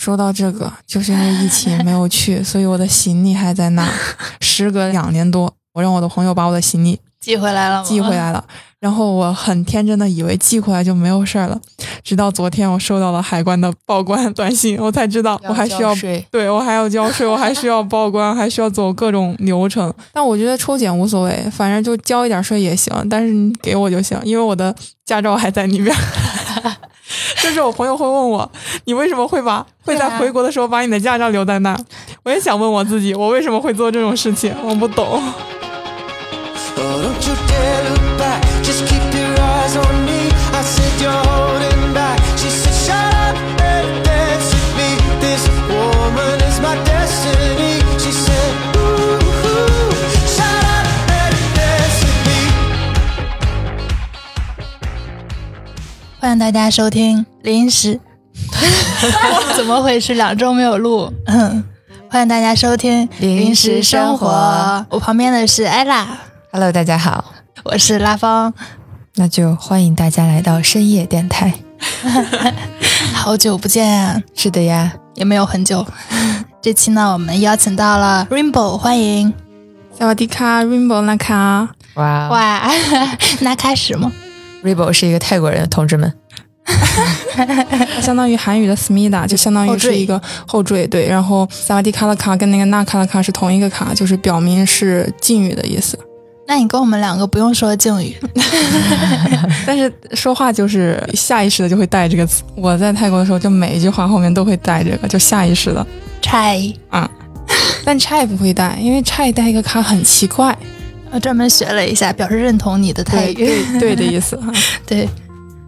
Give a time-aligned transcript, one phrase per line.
[0.00, 3.86] 说到这个，就是因为疫情没有去，所以我的行李还在那。
[4.40, 8.42] 时隔两年多，我让我的朋友把我的行李寄回来了，寄回来了。
[8.78, 11.60] 然后我很天真的以为寄回来就没有事儿了，
[12.02, 15.94] 直到昨天我收到了海关的报关短信，我才知道我还需要
[16.30, 19.92] 对我还要交税，我还需要报关，还需要走各种流程。
[20.14, 24.74] 但我觉得抽检无所谓，反正就交一点税也行，但是你给我就行，因为我的
[25.04, 25.94] 驾照还在里面。
[27.42, 28.50] 就是我朋友会问我，
[28.84, 31.76] 你为什么会把会在回国的时候把你的驾照留在那？
[32.22, 34.54] 我也想问我自己，我为什么会做这种事情？
[34.62, 35.22] 我不懂。
[56.20, 57.98] 欢迎大家收听临时，
[59.56, 60.12] 怎么回事？
[60.12, 61.10] 两周没有录。
[62.10, 64.84] 欢迎大家收听临时生活。
[64.90, 66.06] 我旁边的是艾拉。
[66.52, 67.24] Hello，大家好，
[67.64, 68.52] 我是拉芳。
[69.14, 71.54] 那就欢迎大家来到深夜电台。
[73.14, 75.86] 好久不见，是的呀，也没有很久。
[76.60, 79.32] 这期呢，我们邀请到了 Rainbow，欢迎。
[79.98, 81.70] 萨瓦迪卡，Rainbow 那卡。
[81.94, 82.70] 哇哇，
[83.40, 84.12] 那开始吗
[84.64, 86.12] ？Rainbow 是一个泰国人，同志们。
[88.00, 90.86] 相当于韩语的 smida，，就相当于是一个后缀。
[90.86, 95.98] 对，然后萨瓦迪卡的卡跟那个那卡的卡是同一个卡，就是表明是敬语的意思。
[96.46, 98.16] 那你跟我们两个不用说敬语，
[99.66, 102.42] 但是说话就是下意识的就会带这个词。
[102.56, 105.84] 我在泰国的时候，就每一句话后面都会带这个，就下意识的。
[106.20, 107.08] chai 啊，
[107.84, 110.56] 但 chai 不会带，因为 chai 带一个卡很奇怪。
[111.10, 114.40] 我专门学了一下，表示认同你的泰语，对的意思。
[114.86, 115.08] 对，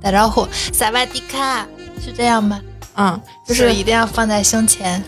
[0.00, 1.66] 打招呼，萨瓦迪卡，
[2.04, 2.60] 是这样吗？
[2.96, 5.02] 嗯，就是一定要放在胸前。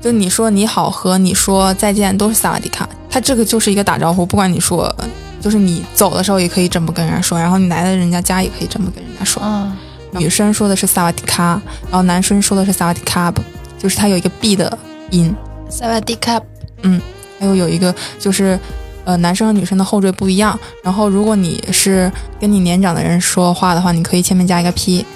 [0.00, 4.94] 就你说你好和你说再见都是萨瓦迪卡，它这个就是一个打招呼，不管你说，
[5.40, 9.42] 就是你走的时候也可以这么跟人家说，然后你来了人家家也可以这么跟人家说。
[9.44, 9.76] 嗯，
[10.12, 11.60] 女生说的是萨瓦迪卡，
[11.90, 13.42] 然后男生说的是萨瓦迪卡布，
[13.78, 14.78] 就是它有一个 b 的
[15.10, 15.34] 音。
[15.68, 16.40] 萨瓦迪卡，
[16.82, 17.00] 嗯，
[17.40, 18.58] 还有有一个就是，
[19.06, 25.06] 呃，男生和女生的后缀不一样，然后如果你是跟你年长的人说话的话，你可以前面加一个 p。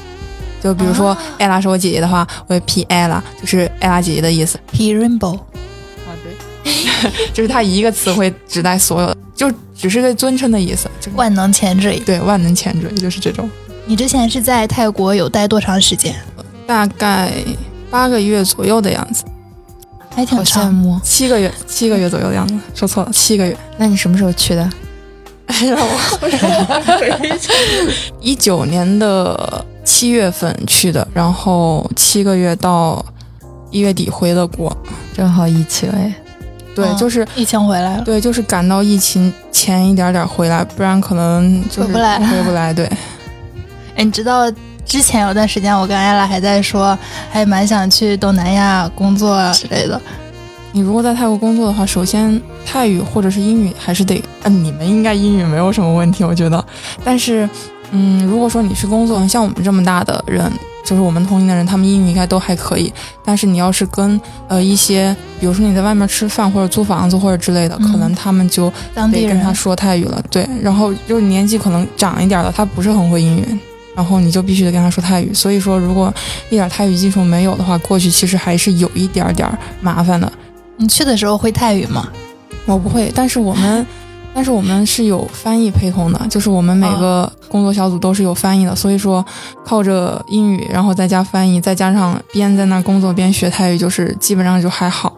[0.62, 4.60] 就比如说艾拉是我姐姐的话，我会 P 艾拉，就是艾拉姐姐的意思。
[4.70, 10.86] P Rainbow，啊对， 就是它一个词汇指代所有的，就只是个尊称的意思。
[11.14, 13.48] 万能前缀，对，万能前缀就是这种。
[13.86, 16.14] 你之前是在泰国有待多长时间？
[16.66, 17.32] 大概
[17.90, 19.24] 八个月左右的样子，
[20.14, 21.00] 还挺羡慕。
[21.02, 23.56] 七个月，七个月左右的样子，说错了，七个月。
[23.78, 24.70] 那你什么时候去的？
[25.46, 26.28] 哎呀，我
[28.20, 29.64] 一九年的。
[29.82, 33.04] 七月份去的，然后七个月到
[33.70, 34.74] 一月底回的国，
[35.12, 36.14] 正好疫情哎，
[36.76, 42.72] 对，就是疫情回来了，对，就是赶到疫情前一点点回来，不然可能回不来，回不来。
[42.72, 42.86] 对，
[43.96, 44.50] 哎，你知道
[44.84, 46.98] 之前有段时间我跟艾拉还在说，
[47.30, 50.00] 还蛮想去东南亚工作之类的。
[50.72, 56.64] 你如果在泰国工作的话，首先泰语或者是英语还是得，嗯，你们应该英语没有什么问题，我觉得，
[57.04, 57.48] 但是。
[57.92, 60.48] 嗯，如果说你去工作，像我们这么大的人，
[60.84, 62.92] 就是我们同龄的人，他们英语应该都还可以。
[63.24, 70.22] 但是你要是跟呃一些，比如说你在外面吃饭或者租房子或者之类的，可能他们就得跟他说泰语了。
[70.30, 73.58] 对，然后就是年纪可能长一点的，他不是很会英语，
[74.00, 75.34] 然后你就必须得跟他说泰语。
[75.34, 76.12] 所以说，如果
[76.48, 79.46] 一点泰语基础没有的话，过去其实还是有一点点
[79.82, 80.32] 麻烦的。
[80.76, 82.08] 你去的时候会泰语吗？
[82.64, 83.86] 我不会，但是我们。
[84.32, 89.26] 但是我们是有翻译陪同的，就是我们每个工作小组都是有翻译的，所以说
[89.64, 95.12] 靠着英语，然后再加翻译，再加上边在那工作边学泰语，就是基本上就还好。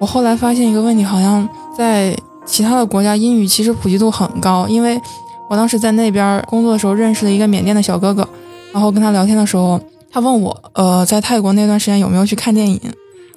[0.00, 2.12] 我后来发现一个问题，好像在
[2.44, 5.00] 其他的国家英语其实普及度很高，因为
[5.48, 8.28] 我当时在那边工作的时候认识了一个缅甸的小哥哥，
[8.72, 12.80] 然后跟他聊天的时候，他问我，呃，在泰国那段时间有没有去看电影？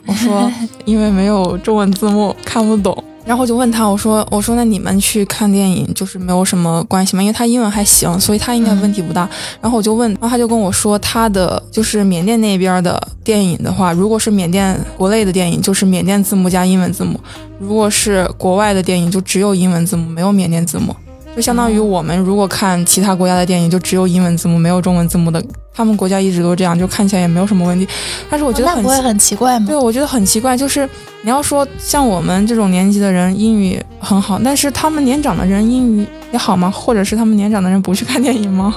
[0.05, 0.51] 我说
[0.85, 3.03] 因为没有中文字幕看不懂。
[3.23, 7.21] 然后就问他，我说，我说那你们去看电影就是没有什么关系吗？
[7.21, 9.29] 因为他英文还行，所以他应该问题不大。
[9.61, 17.15] 然后我就问，然后他就跟我说，他的就是缅甸那边的电影的话，如果是缅甸国内的电影，就是缅甸字幕加英文字幕；
[17.59, 20.95] 如果是国外的电影，就只有英文字幕，没有缅甸字幕。
[21.35, 25.43] 就相当于我们如果看其他国家的电影，就只有英文字幕，没有中文字幕的。
[25.73, 27.87] 他们国家一直都这样，就看起来也没有什么问题。
[28.29, 29.67] 但是我觉得很不会很奇怪吗？
[29.67, 30.55] 对，我觉得很奇怪。
[30.57, 30.87] 就是
[31.21, 36.69] 你要说像我们这种年纪的人英语很好，但是他们年长的人英语也好吗？
[36.69, 38.75] 或者是他们年长的人不去看电影吗？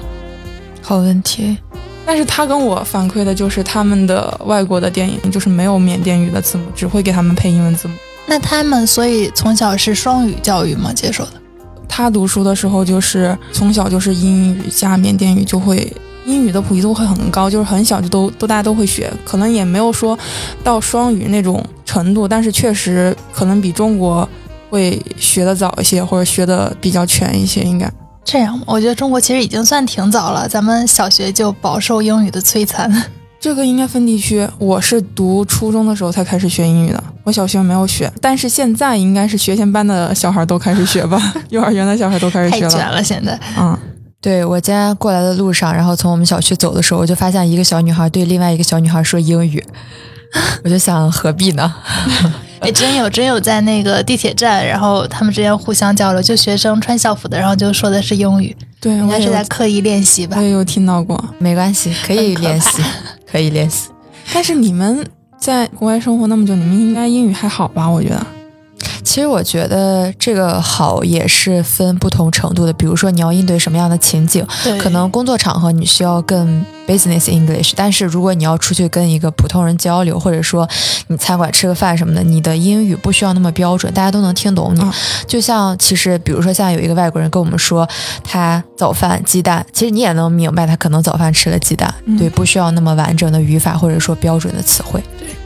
[0.81, 1.57] 好问题。
[2.07, 7.95] 但是他跟我反馈的就是他们的外国的电影就是没有缅甸语的字幕，只会给他们配英文字幕。
[8.27, 10.93] 那他们所以从小是双语教育吗？
[10.95, 11.33] 接受的？
[11.97, 15.97] 他读书的时候就是从小就是英语加缅甸语，就会
[16.27, 20.19] 英语的普及度会很高，就是很小就都都大家都会学，可能也没有说
[20.65, 24.29] 到双语那种程度，但是确实可能比中国
[24.71, 27.89] 会学的早一些，或者学的比较全一些，应该。
[28.25, 28.61] 这样？
[28.67, 32.93] 我觉得中国其实已经算挺早了，咱们小学就饱受英语的摧残。
[33.45, 41.21] 这个应该分地区，我是读初中的时候才开始学英语的，我小学没有学，但是现在应该是学前班的小孩都开始学吧，
[41.51, 42.71] 幼儿园的小孩都开始学了。
[42.71, 43.39] 太卷了，现在。
[43.59, 43.79] 嗯，
[44.19, 49.63] 对我今天过来的路上，然后从我们小区走的时候，我就发现一个小女孩对另外一个小女孩说英语，
[50.65, 51.75] 我就想何必呢？
[52.61, 60.43] 哎，真有真有在那个地铁站，然后他们之间互相交流，就学生穿校服的，然后就说的是英语，对，应该是在刻意练习吧我？
[60.43, 61.23] 也有听到过。
[61.39, 62.83] 没关系，可以练习，
[63.35, 63.91] 可以练习。
[64.33, 65.05] 但是你们
[65.37, 67.91] 在国外生活那么久，你们应该英语还好吧？
[67.91, 68.25] 我觉得。
[69.05, 74.45] 其实我觉得这个好也是分不同程度的，比如说你要应对什么样的情景，
[74.81, 80.69] 可能工作场合你需要更 business English，但是如果你要出去跟一个普通人交流，或者说
[81.09, 84.81] 你餐馆吃个饭什么的，你的英语不需要那么标准，大家都能听懂你。
[84.81, 84.93] 嗯
[85.27, 87.89] 就像其实比如说像有一个外国人跟我们说
[88.23, 95.03] 他早饭鸡蛋，其实你也能明白他可能早饭吃了鸡蛋，嗯对，不需要那么完整的语法或者说标准的词汇。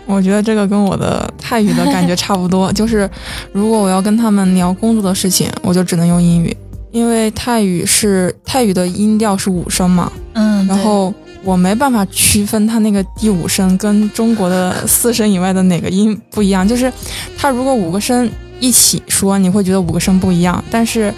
[0.08, 3.08] 我觉得这个跟我的泰语的感觉差不多， 就是
[3.52, 6.56] 如果我要跟他们聊工作的事情，我就只能用英语，
[6.90, 11.12] 因为泰语是泰语的音调是五声嘛，嗯，然后
[11.44, 16.90] 我没办法区分它那个第五声跟中国的四声以外的哪个音不一样，就是
[17.36, 18.28] 它如果五个声
[18.60, 21.12] 一起说，你会觉得五个声不一样，但是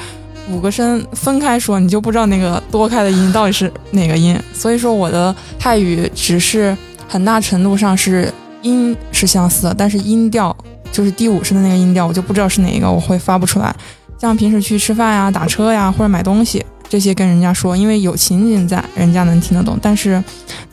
[0.50, 4.36] 五个声分开说，你就不知道那个多开的音到底是哪个音。
[4.52, 6.76] 所以说我的泰语只是
[7.06, 10.54] 很大程度上是音是相似的，但是音调
[10.92, 13.74] 就是第五声的那个音调，我就不知道是哪一个，我会发不出来。
[14.20, 19.78] 像平时去吃饭呀、打车呀或者买东西这些跟人家说，因为有情景在，人家能听得懂。
[19.80, 20.22] 但是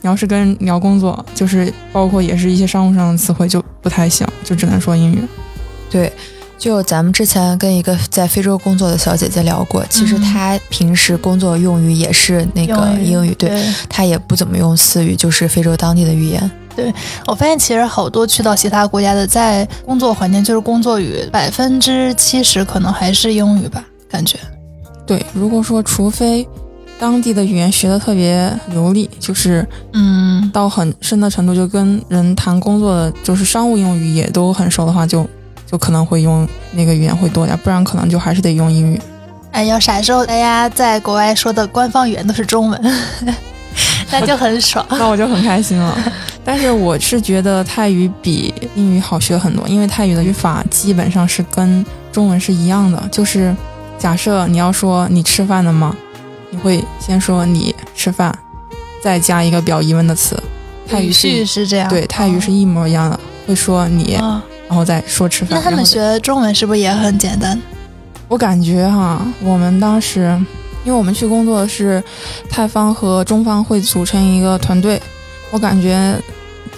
[0.02, 5.22] 你要是跟人聊工作，就是包括也是一些商务上的词汇就不太行，就只能说英语。
[5.88, 6.12] 对，
[6.58, 13.64] 就咱们之前跟一个在非洲工作的小姐姐聊过，其实嗯她平时工作用语也是那个英语，对，对。
[13.88, 16.50] 她也不怎么用私语，就是非洲当地的语言。
[17.26, 24.38] 我发现其实好多去到其他国家的，在工作环境就是工作语，百分之七十可能还是英语吧，感觉。
[25.06, 26.46] 对，如果说除非
[26.98, 35.26] 当地的语言学的特别流利，就是嗯，到很深的程度，就跟人谈工作的就是商务用语也都很熟的话，就
[35.64, 39.00] 就可能会用那个语言会多点，不然可能就还是得用英语。
[39.52, 42.94] 哎，要啥时候大家在国外说的官方语言都是中文，
[44.10, 44.84] 那就很爽。
[44.90, 45.96] 那我就很开心了。
[46.48, 53.06] 但是我是觉得泰语比英语好学很多，因为泰语的语法基本上是跟中文是一样的。
[53.12, 53.54] 就是
[53.98, 55.94] 假设你要说你吃饭了吗，
[56.48, 58.34] 你会先说你吃饭，
[59.02, 60.42] 再加一个表疑问的词。
[60.88, 64.40] 泰语语是是这样，对泰语是一模一样的，会说你，哦。
[64.68, 65.50] 然后再说吃饭。
[65.58, 67.60] 那他们学中文是不是也很简单？
[68.26, 70.34] 我感觉哈，我们当时，
[70.82, 72.02] 因为我们去工作的是
[72.48, 74.98] 泰方和中方会组成一个团队，
[75.50, 76.18] 我感觉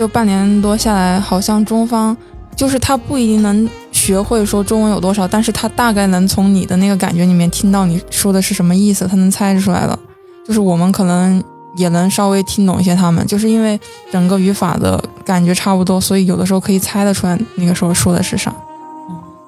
[0.00, 2.16] 就半年多下来，好像中方
[2.56, 9.98] 就是他不一定能学会说中文有多少，但是他大概能从你的那个感觉里面听到你说的是什么意思，他能猜出来了。
[10.46, 11.44] 就是我们可能
[11.76, 13.78] 也能稍微听懂一些他们，就是因为
[14.10, 18.50] 整个语法的感觉差不多，所以有的时候可以猜得出来那个时候说的是啥。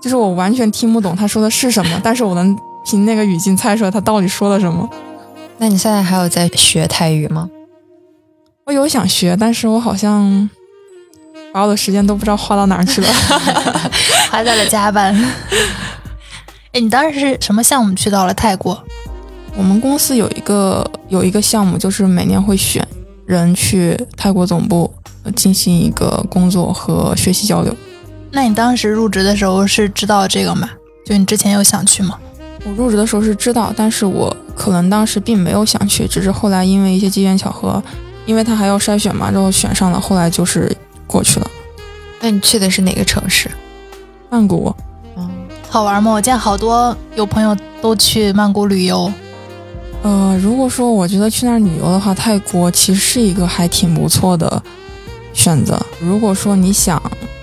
[0.02, 2.54] 就是我完全听不懂他说的是什么，但是我能
[2.84, 4.86] 凭那个语境猜出来他到底说了什么。
[5.56, 7.48] 那你现在还有在学泰语吗？
[8.72, 10.48] 我有想学，但是我好像
[11.52, 13.08] 把我的时间都不知道花到哪儿去了。
[14.30, 15.14] 花在了加班。
[16.72, 18.82] 哎，你当时是什么项目去到了泰国？
[19.54, 22.86] 我们公司有一个有一个项目，就是每年会选
[23.26, 24.92] 人去泰国总部
[25.24, 27.76] 呃进行一个工作和学习交流。
[28.30, 30.70] 那你当时入职的时候是知道这个吗？
[31.04, 32.18] 就你之前有想去吗？
[32.64, 37.82] 我入职的时候是知道，但是我可能当时并没有想去，只是后来因为一些机缘巧合，
[38.26, 40.74] 因为他还要筛选嘛，然后选上了，后来就是
[41.06, 41.50] 过去了。
[42.20, 43.50] 那你去的是哪个城市？
[44.30, 44.74] 曼谷，
[45.16, 45.28] 嗯，
[45.68, 46.12] 好玩吗？
[46.12, 49.12] 我见好多有朋友都去曼谷旅游。
[50.02, 54.62] 呃，如果说我觉得去那儿旅游的话，泰国其实是一个还挺不错的
[55.32, 55.80] 选择。
[56.00, 57.00] 如果说你想，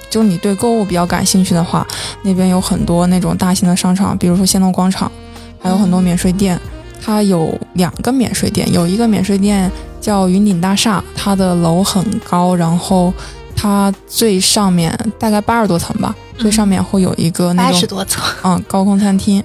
[0.10, 1.86] 就你对购物比较感兴趣的话，
[2.24, 5.12] 那边有很多那种大型的商场，比如说仙农广场，
[5.60, 6.60] 还有很多免税店。
[7.02, 13.14] 它有两个免税店，有一个免税店叫云顶大厦，它的楼很高，然后
[13.56, 19.44] 它最上面大概八十多层吧，最上面会有一个那种八十多层， 嗯高空餐厅，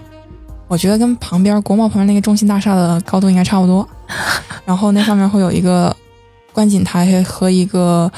[0.68, 3.87] 我觉得跟旁边国贸旁边那个中心大厦的高度应该差不多。
[4.64, 5.94] 然后那上面会有一个
[6.52, 8.11] 观景台和一个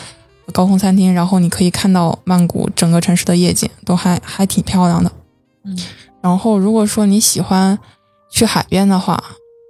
[0.53, 5.11] 高空餐厅，然后你可以看到曼谷整个城市的夜景，都还还挺漂亮的。
[5.65, 5.77] 嗯，
[6.21, 7.79] 然后如果说你喜欢
[8.31, 9.23] 去海边的话，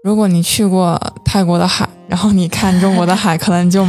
[0.07, 3.85] 如果你去过泰国的海，然后你看中国的海，可能就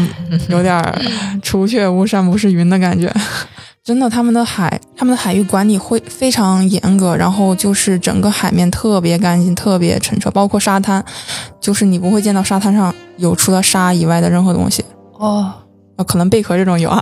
[0.49, 0.99] 有点儿
[1.43, 3.13] 除却巫山不是云的感觉。
[3.85, 11.05] 真的，他们的海，他们的海域管理会非常严格，然后就是整个海面特别干净、特别澄澈，包括沙滩，
[11.61, 14.83] 就是你不会见到沙滩上有除了沙以外的任何东西。
[15.19, 15.53] 哦，
[15.97, 16.99] 呃，可能贝壳这种有啊，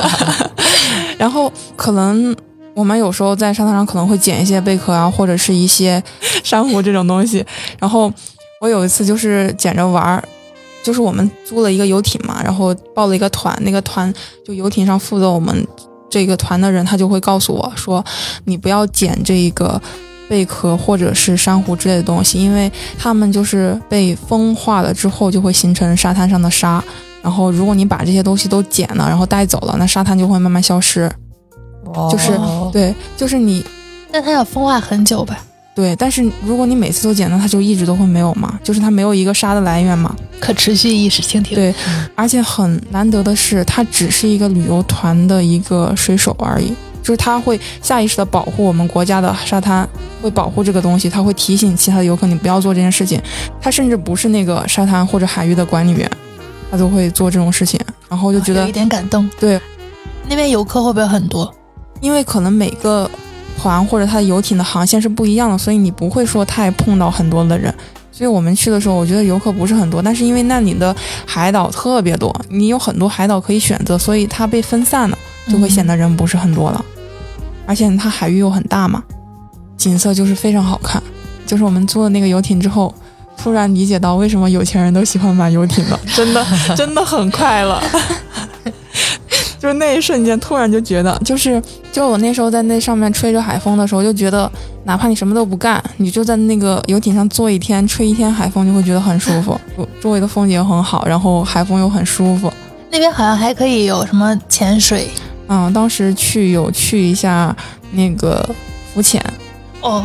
[1.16, 2.36] 然后可能
[2.74, 6.02] 我们有时候在沙滩上可能会捡一些贝壳啊，或者是一些
[6.44, 7.44] 珊瑚这种东西。
[7.78, 8.12] 然后
[8.60, 10.24] 我有一次就是捡着玩儿，
[10.82, 14.12] 就是我们租了一个游艇嘛，然后报了一个团，那个团
[14.44, 15.66] 就游艇上负责我们
[16.08, 18.04] 这个团的人，他就会告诉我说，
[18.44, 19.80] 你不要捡这个。
[20.30, 26.80] 贝壳或者是珊瑚之类的东西，因为它们就是被风化了之后，就会形成沙滩上的沙。
[27.20, 31.10] 然后，如果你把这些东西都捡了，然后带走了，那沙滩就会慢慢消失。
[32.10, 33.64] 就是哦对，就是你
[34.10, 35.38] 但它要风化很久吧？
[35.74, 40.14] 对，但是如果你每次都捡，那它就一直都会没有嘛，就是它没有一个沙的来源嘛。
[40.40, 41.54] 可持续意识蜻蜓。
[41.54, 41.74] 对
[42.14, 49.88] 而且很难得的是，它只是一个旅游团的一个水手而已，就是他会下意识的保护我们国家的沙滩，
[50.20, 53.20] 会保护这个东西，他会提醒其他的游客你不要做这件事情。
[53.60, 56.10] 他甚至不是那个沙滩或者海域的管理员，
[56.70, 59.30] 他都会做这种事情，然后就觉得有一点感动。
[59.38, 59.58] 对，
[60.28, 61.54] 那边游客会不会很多？
[62.00, 63.10] 因为可能每个
[63.60, 67.72] 团或者它的游艇的航线是不一样的，所以你不会说太碰到很多的人。
[68.12, 75.16] 所以我们去的时候，我觉得游客不是很多，但是因为那里的海岛特别多，你有很多海岛可以选择，所以它被分散了，
[75.48, 76.84] 就会显得人不是很多了。
[77.66, 79.02] 而且它海域又很大嘛，
[79.76, 81.02] 景色就是非常好看。
[81.46, 82.94] 就是我们租了那个游艇之后，
[83.36, 86.44] 突然理解到为什么有钱人都喜欢买游艇了， 真的
[86.76, 87.80] 真的很快乐。
[89.60, 91.62] 就是那一瞬间，突然就觉得，就是
[91.92, 94.50] 就我那时候在那上面吹着海风的时候，就觉得
[94.84, 99.60] 哪怕你什么都不干，你就在那个游艇上坐一天，吹一天海风，就会觉得很舒服。
[100.00, 102.50] 周围的风景很好，然后海风又很舒服。
[102.90, 105.06] 那边好像还可以有什么潜水
[105.48, 107.54] 嗯，当时去有去一下
[107.92, 108.48] 那个
[108.94, 109.22] 浮潜，
[109.82, 110.02] 哦，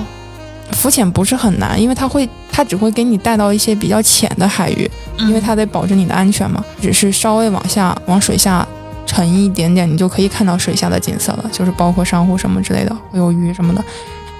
[0.71, 6.61] 浮潜不是很难，因为它会，它只会给你带到一些比较浅的海域，因为它得保证你的安全嘛。
[6.81, 8.67] 只是稍微往下往水下
[9.05, 13.83] 沉一点点，你就可以看到水下的景色了，就是包括珊瑚什么之类的，会有鱼什么的。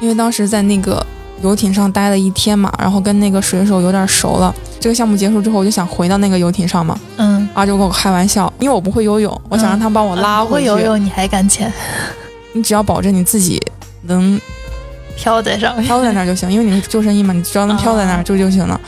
[0.02, 1.06] 因为当时在那个
[1.42, 4.54] 游艇上待了一天嘛，然后跟那个水手有点熟了。
[4.80, 10.70] 这个项目结束之后，我就想回到那个游艇上嘛，嗯，啊就跟我开玩笑，因为我不会游泳，我想让他帮我拉啊不回去。
[10.70, 11.72] 会游泳你还敢潜？
[12.54, 13.62] 你只要保证你自己
[14.04, 14.40] 能
[15.16, 15.84] 飘在上面。
[15.86, 18.80] 飘在那儿就行，因为你是救生衣嘛，你只要能飘在那儿就就行了。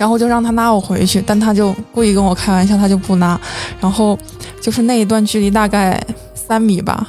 [0.00, 3.38] 然后就让他拉我回去，但他就故意跟我开玩笑，他就不拉。
[3.78, 4.18] 然后
[4.58, 6.02] 就是那一段距离大概
[6.34, 7.06] 三米吧，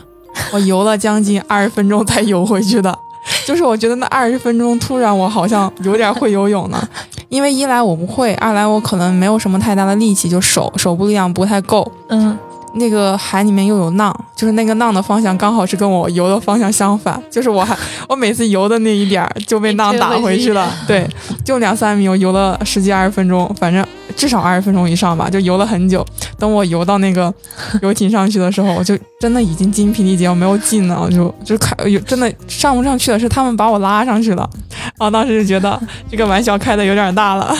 [0.51, 2.93] 我游了将近二十分钟才游回去的。
[3.47, 6.85] 就是我觉得那二十分钟突然我好像有点会游泳呢，
[7.29, 11.89] 因为一来我不会，二来我可能没有什么太大的力气，就手手部力量不太够。
[12.09, 12.37] 嗯，
[12.75, 21.07] 那个海里面又有浪，就是那个浪的方向刚好是跟我游的方向相反，就是我还 我每次游的那一点儿就被浪打回去了， 对，
[21.43, 23.85] 就两三米，我游了十几二十分钟，反正
[24.15, 26.05] 至少二十分钟以上吧，就游了很久。
[26.39, 27.33] 等我游到那个
[27.83, 34.49] 游艇上去的时候，我就真的已经精疲力竭，我没有劲了，我就就开有真的上不上去的是他们把我拉上去了，
[34.97, 37.55] 然后当时就觉得这个玩笑开的有点大了，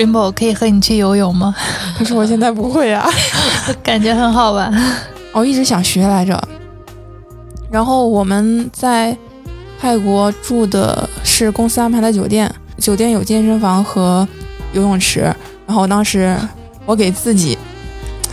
[0.00, 1.54] Rainbow 可以和你去游泳吗？
[1.98, 3.06] 可是我现在不会啊。
[3.84, 4.72] 感觉很好玩。
[5.32, 6.42] 我一直想学来着。
[7.70, 9.14] 然后我们在
[9.78, 14.26] 泰国住的是公司安排的酒店，酒店有健身房和
[14.72, 15.20] 游泳池。
[15.66, 16.34] 然后当时
[16.86, 17.56] 我给自己，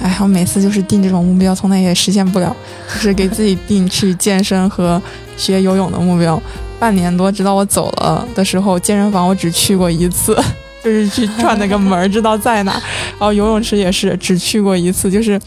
[0.02, 2.56] 哎，我每次就是定这种目标，从来也实现不了，
[2.96, 5.00] 就是给自己定去健身和
[5.36, 6.42] 学游泳的目标。
[6.80, 10.36] 半年多，直到我走了的时候，健身房我只去过一次，
[10.84, 12.72] 就是去转那个门儿，知道在哪。
[13.20, 15.40] 然后游泳池也是只去过一次，就是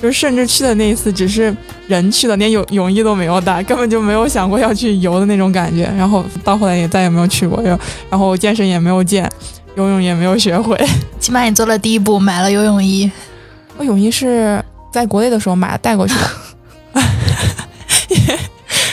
[0.00, 1.54] 就是甚至去的那一次只是
[1.88, 5.90] 人去的，连泳泳衣都没有带，根本就没有想过要去游的那种感觉。
[5.96, 9.30] 然后到后来也再也没有去过，然后然后健身也没有健，
[9.76, 10.78] 游泳也没有学会。
[11.18, 13.10] 起码你做了第一步，买了游泳衣。
[13.78, 17.02] 我泳衣是在国内的时候买的带过去的，
[18.08, 18.38] 因 为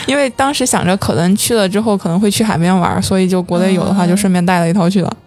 [0.08, 5.18] 因为当时想着可能去了之后可能会去海边玩，所以就国内有的话就顺便带了一套去了。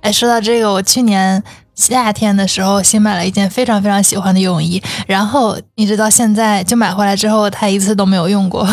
[0.00, 1.42] 哎，说到这个，我去年
[1.74, 8.68] 夏天的时候新买了一件非常非常喜欢的泳衣，然后一直到现在就买回来之后，它一次都没有用过。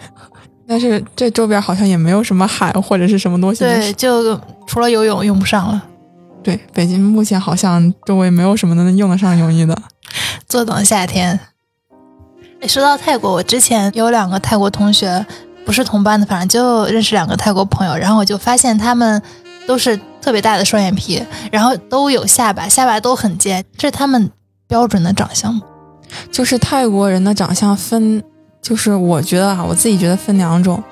[0.68, 3.60] 但是这周边好像也没有什么海或者是什么东西。
[3.60, 5.82] 对，就除了游泳用不上了。
[6.42, 9.76] 对，北京目前好像周围没有什么能用得上泳衣的。
[10.48, 11.38] 坐等夏天。
[12.68, 15.24] 说到泰国，我之前有两个泰国同学，
[15.64, 19.20] 不是同班的，反正就认识两个泰国朋友，然后我就发现他们
[19.66, 24.28] 都是特别大的双眼皮，然后都有下巴，下巴都很尖，这是他们
[24.66, 25.62] 标准的长相吗？
[26.32, 28.20] 就是泰国人的长相分。
[28.60, 30.82] 就是我觉得啊，我自己觉得分两种，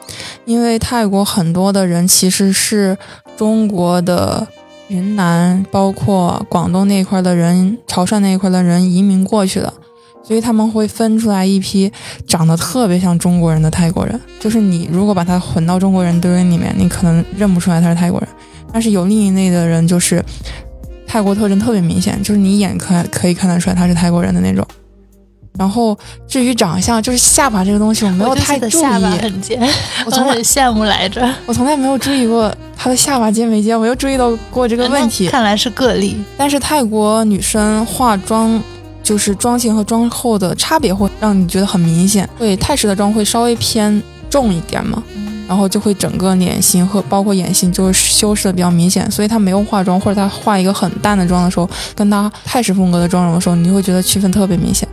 [0.45, 2.97] 因为泰国很多的人其实是
[3.37, 4.47] 中国的
[4.87, 9.75] 云南，包括广东那一块的人，潮汕那一块的人移民过去的，
[10.23, 11.93] 所以他们会分出来一批
[12.29, 14.21] 长得特别像中国人的泰国人。
[14.39, 18.29] 就是你如果把他混到中国人堆里面，你可能认不出来他是泰国人。
[18.73, 20.25] 但是有另一类的人，就是
[21.07, 24.67] 泰国特征特别明显，就是你一眼可可以看得出来他是泰国人的那种。
[25.57, 28.71] 然后至于长相，就是下巴这个东西，我没有太注意。
[28.71, 29.61] 下巴很尖，
[30.05, 31.33] 我从 很羡慕来着。
[31.47, 35.29] 我从来没有注意过他的下巴尖没尖，我又注意到过这个问题。
[35.29, 36.17] 看来是个例。
[36.37, 38.61] 但是泰国女生化妆，
[39.01, 42.29] 就是妆前和妆后的差别会让你觉得很明显。
[42.37, 45.01] 会泰式的妆会稍微偏重一点嘛，
[45.49, 49.11] 然后就会整个脸型和包括眼型就是修饰的比较明显。
[49.11, 54.89] 所以她没有化妆，或者她化一个很淡的妆的时候，跟她泰式风格的妆容的时候，你就会觉得区分特别明显。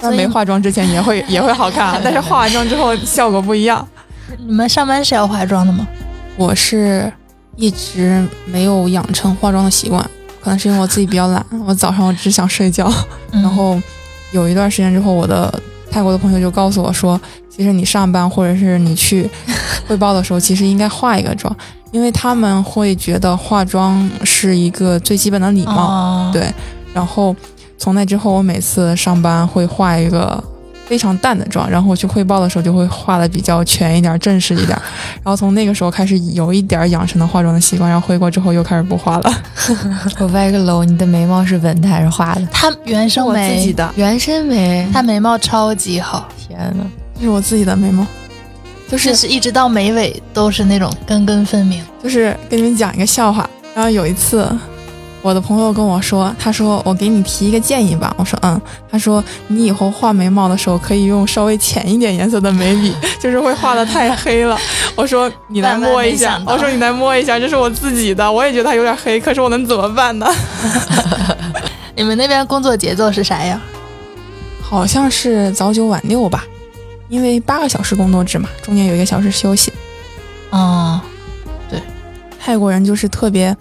[0.00, 3.86] 但没化妆之前也会也会好看， 但是化完妆之后效果不一样。
[4.46, 5.86] 你们上班是要化妆的吗？
[6.36, 7.12] 我是
[7.56, 10.00] 一直没有养成化妆的习惯，
[10.40, 11.44] 可能是因为我自己比较懒。
[11.66, 12.88] 我早上我只想睡觉，
[13.32, 13.80] 然后
[14.30, 15.52] 有一段时间之后，我的
[15.90, 19.28] 泰国的朋友就告诉我说，其实你上班或者是你去
[19.86, 21.54] 汇报的时候，其实应该化一个妆，
[21.90, 26.30] 因为他们会觉得化妆是一个最基本的礼貌。
[26.32, 26.52] 对，
[26.92, 27.34] 然后。
[27.80, 30.42] 从那之后，我每次上班会化一个
[30.88, 34.70] 非常淡的妆，然后我去汇报的时候就会化的比较全一点、正式一点。
[35.22, 39.32] 然后从那个时候开始有一点养成了化妆的习惯，然后回国之后又开始不化了。
[40.18, 42.48] 我歪个楼，你的眉毛是纹的还是画的？
[42.50, 46.26] 他原生眉，我自己的原生眉，他眉毛超级好。
[46.38, 46.84] 天呐，
[47.16, 48.06] 这是我自己的眉毛，
[48.88, 51.84] 就是一直到眉尾都是那种根根分明。
[52.02, 54.48] 就是跟你们讲一个笑话，然后有一次。
[55.20, 64.56] 我的朋友跟我说：“他说我给你提一个建议吧。”我说：“嗯。”他说：“你以后画眉毛的时候可以用稍微浅一点颜色的眉笔， 就是会画的太黑了。
[64.94, 70.26] ”我说：“你来摸一下。”我说：“你来摸一下，这是我自己的，我也觉得它有点黑，可是我能怎么办呢？”
[71.96, 73.60] 你们那边工作节奏是啥呀？
[74.62, 76.44] 好像是早九晚六吧，
[77.08, 79.72] 因为八个小时工作制嘛，中间有一个小时休息。
[80.50, 81.00] 哦，
[81.68, 81.82] 对，
[82.38, 83.56] 泰国人就是特别。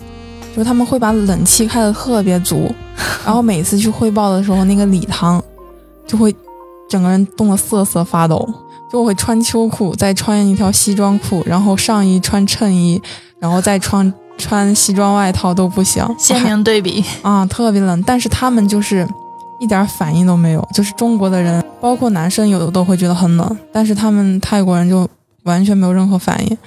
[0.57, 2.73] 就他们会把冷气开的特别足，
[3.23, 5.41] 然后每次去汇报的时候，那个礼堂
[6.07, 6.35] 就会
[6.89, 8.49] 整个人冻得瑟瑟发抖。
[8.89, 12.99] 就我会穿秋裤，再穿一条西装裤，然后上衣穿衬衣，
[13.37, 18.01] 然后再穿穿西装外套都不行，鲜明 对比啊，特别冷。
[18.03, 19.05] 但是他们就是
[19.59, 25.07] 一点反应都没有，就是中国的人，包括男生有的都会觉得很冷，但是他们泰国人就
[25.43, 26.57] 完全没有任何反应，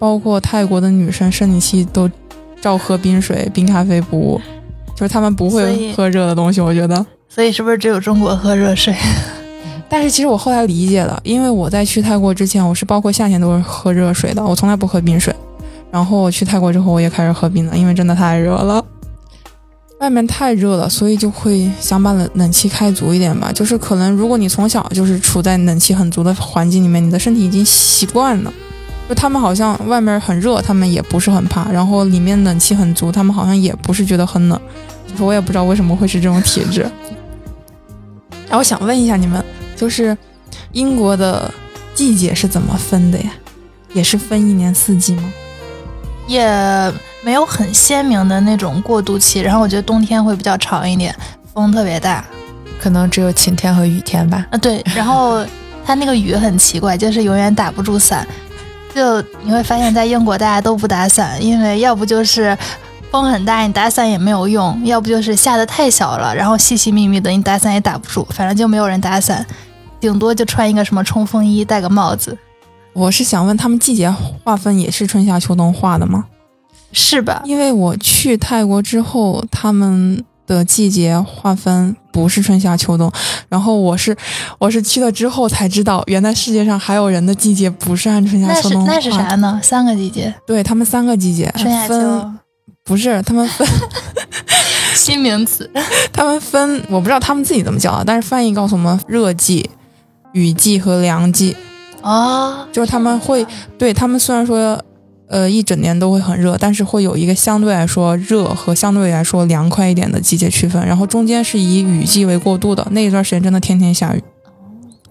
[0.00, 2.10] 包括泰国的女生生理期都。
[2.60, 4.40] 照喝冰水、冰咖啡不误，
[4.94, 6.60] 就是他们不会喝热的东西。
[6.60, 8.94] 我觉得，所以是不是只有中国喝热水？
[9.88, 15.34] 但是其实我后来理解了，因为我在去泰国之前，我是包括夏天都是喝热水的，我从来不喝冰水。
[15.90, 18.84] 然后我去泰国之后，我也开始喝冰的，因为真的太热了，
[19.98, 23.50] 外面太热了，所以就会想把冷冷气开足一点吧。
[23.52, 28.52] 就是可能如果你从小就是处在冷气很足的环境里面，你的身体已经习惯了。
[29.10, 34.60] 就他们好像外面很热，他们也不是很怕，然后里面冷气很足，他们好像也不是觉得很冷。
[35.08, 36.88] 就是我也不知道为什么会是这种体质。
[38.48, 39.44] 哎，我想问一下你们，
[39.74, 40.16] 就是
[40.70, 41.52] 英国的
[41.92, 43.32] 季节是怎么分的呀？
[43.92, 45.32] 也是分一年四季吗？
[46.28, 46.48] 也
[47.24, 51.12] 没有很鲜明的那种过渡期，然后我觉得冬天会比较长一点，
[51.52, 52.24] 风特别大，
[52.80, 54.46] 可能只有晴天和雨天吧。
[54.52, 55.44] 啊，对，然后
[55.84, 58.24] 它那个雨很奇怪，就是永远打不住伞。
[58.94, 62.56] 就你会发现在英国大家都不打伞，因为要不就是
[63.10, 68.26] 风很大，你打伞也没有用；要不就是下的太小了，然后细细密密的，你打伞也打不住。
[68.30, 69.44] 反正就没有人打伞，
[69.98, 72.36] 顶多就穿一个什么冲锋衣，戴个帽子。
[72.92, 76.24] 我是想问，他们季节划分也是春夏秋冬画的吗？
[76.92, 77.42] 是吧？
[77.44, 83.10] 因为我去泰国之后，他们的季节划分不是春夏秋冬，
[83.48, 84.16] 然后我是
[84.58, 89.60] 我是去了之后才知道，原来世界上还有人的季节不是按春夏秋冬那是那是啥呢？
[89.62, 92.32] 三个季节，对他们三个季节春夏分秋，
[92.82, 93.64] 不是他们分
[94.96, 95.70] 新名词。
[96.12, 99.70] 他们分 我不知道他们自己怎么叫啊，但是翻译告诉我们热季、
[100.32, 101.56] 雨季和凉季，
[102.02, 103.46] 哦，就是他们会
[103.78, 104.82] 对他们虽然说。
[105.30, 114.22] 呃，一整年都会很热，但是会有一个相对来说热和相对来说凉快一点的季节区分，然后中间是以雨季为过渡的那一段时间，真的天天下雨，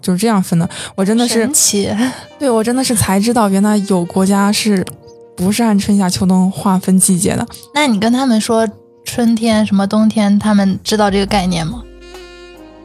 [0.01, 0.69] 就是这样分的。
[0.95, 1.49] 我真的是
[2.37, 4.85] 对我真的是才知道，原来有国家是
[5.37, 7.47] 不是按春夏秋冬划分季节的。
[7.73, 8.67] 那你跟他们说
[9.05, 11.81] 春天什么冬天，他们知道这个概念吗？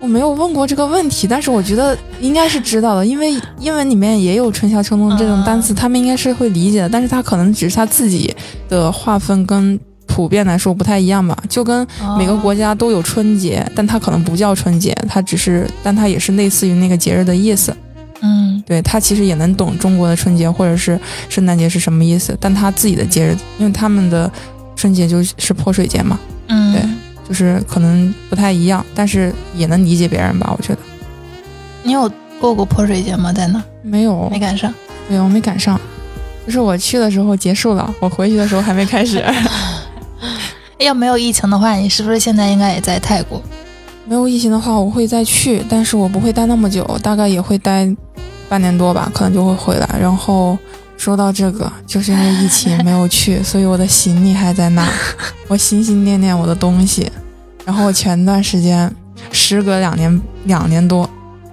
[0.05, 6.89] 我没有问过这个问题，但是我觉得应该是知道的，因为英文里面也有春夏秋冬这种单词，他们应该是会理解的。
[6.91, 8.31] 但是他可能只是他自己
[8.69, 11.87] 的划分跟普遍来说不太一样吧，就跟
[12.19, 17.75] 每个国家都有春节，但它可能不叫春节，它只是，但它也是类似于那个节日的意思。
[18.21, 24.31] 嗯，对他其实也能懂中国的春节或者是圣诞节是什么意思，但他自己的节日，因为他们的
[24.77, 26.83] 春节就是泼水节嘛，嗯，对
[27.29, 30.79] 就是可能不太一样，但是也能理解别人吧，我觉得。
[31.83, 32.11] 你有
[32.41, 33.33] 过过泼水节吗？
[33.33, 34.73] 在那没有，没赶上。
[35.09, 35.79] 对我没赶上，
[36.47, 39.23] 就是我去的时候结束了，我回去的时候还没开始。
[40.79, 43.43] 要没有疫情的话，你是不是现在应该也在泰国？
[44.07, 47.89] 没有疫情的话，我会再去，但是我不会待那么久，大概也会待
[48.49, 49.89] 半年多吧，可能就会回来。
[49.99, 50.59] 然后
[50.97, 54.87] 说到这个，就是因为疫情没有去， 所以我的行李还在那，
[55.49, 57.11] 我心心念念我的东西。
[57.65, 58.91] 然后我前段时间，
[59.31, 61.09] 时隔两年两年多，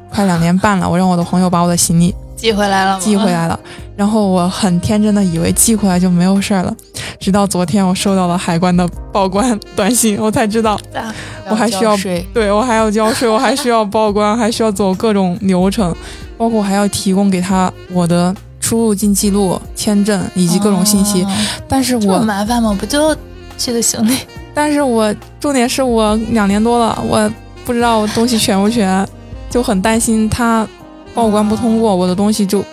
[0.10, 3.00] 快两年半了，我让我的朋友把我的行李寄回来了？
[3.00, 3.60] 寄回来了。
[3.96, 6.76] 然后我很天真的以为寄回来就没有事儿了，
[7.20, 10.74] 直到昨天我收到了海关的报关短信，我才知道。
[10.94, 11.14] 啊
[11.50, 15.94] 我还需要税，对我还要交税，我还需要报关，还需要走各种流程，
[16.38, 18.34] 包括我还要提供给他我的
[18.72, 21.24] 出入进记录、签证以及各种信息。
[21.26, 21.28] 哦
[21.68, 22.74] 但是我，麻烦吗？
[22.80, 23.14] 不就
[23.58, 24.16] 寄个行李？
[24.56, 27.30] 但是我重点是我两年多了，我
[27.66, 29.06] 不知道我东西全不全，
[29.50, 30.66] 就很担心他
[31.14, 32.64] 报关不通过，我的东西就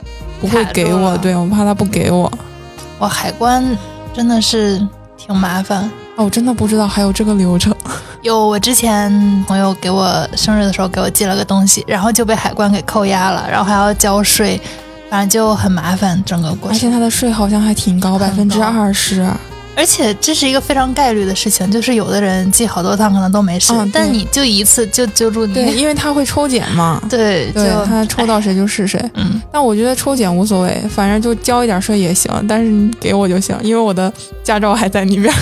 [0.40, 2.30] 不会给我，对我怕他不给我。
[3.00, 3.76] 我，海关
[4.14, 4.78] 真的是
[5.16, 5.90] 挺麻烦。
[6.14, 7.74] 哦，我真的不知道还有这个流程。
[8.22, 14.60] 有我之前朋友给我生日的时候给我寄了个东西，然后就被海关给扣押了，然后还要交税，
[15.10, 16.70] 反正就很麻烦整个过程。
[16.70, 19.26] 而且他的税好像还挺高，百很分之二十。
[19.76, 25.54] 而且这是一个非常概率的事情，就是有的人寄好多趟可能都没事，嗯但你就一次就揪住你。
[25.54, 27.00] 对，因为他会抽检嘛。
[27.08, 29.00] 对对就他抽到谁就是谁。
[29.14, 35.32] 嗯，但我觉得抽检无所谓，反正就交一点税也行，但是你给我就行，因为我的驾照还在里面。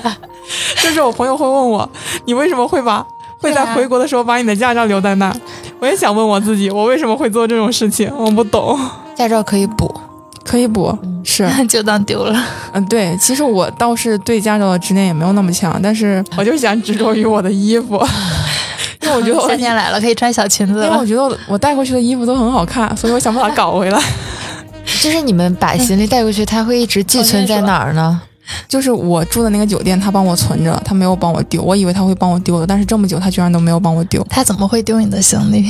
[0.82, 1.90] 就是我朋友会问我，
[2.26, 3.02] 你为什么会把
[3.38, 5.36] 会在回国的时候把你的驾照留在那儿？
[5.78, 8.12] 我也想问我自己，我为什么会做这种事情？
[8.14, 8.78] 我不懂。
[9.20, 9.94] 驾照可以补，
[10.42, 12.42] 可以补，是， 就当丢了。
[12.72, 18.02] 嗯，对，其实我倒是对驾照的执念也没有那么强，但是我就想执着于我的衣服，
[19.02, 21.04] 因为我觉得我夏天来了，可以穿小裙子了因为我。
[21.04, 24.02] 觉得我我带过去的衣服都很好看，所以我想把它搞回来。
[25.02, 28.22] 就是你们把行李带过去，它会一直寄存在哪儿呢？
[28.66, 31.62] 就是我住的那个酒店，他帮我存着，他没有帮我丢。
[31.62, 34.26] 我以为他会帮我丢的，但是这么久他居然都没有帮我丢。
[34.30, 35.66] 他怎么会丢你的行李？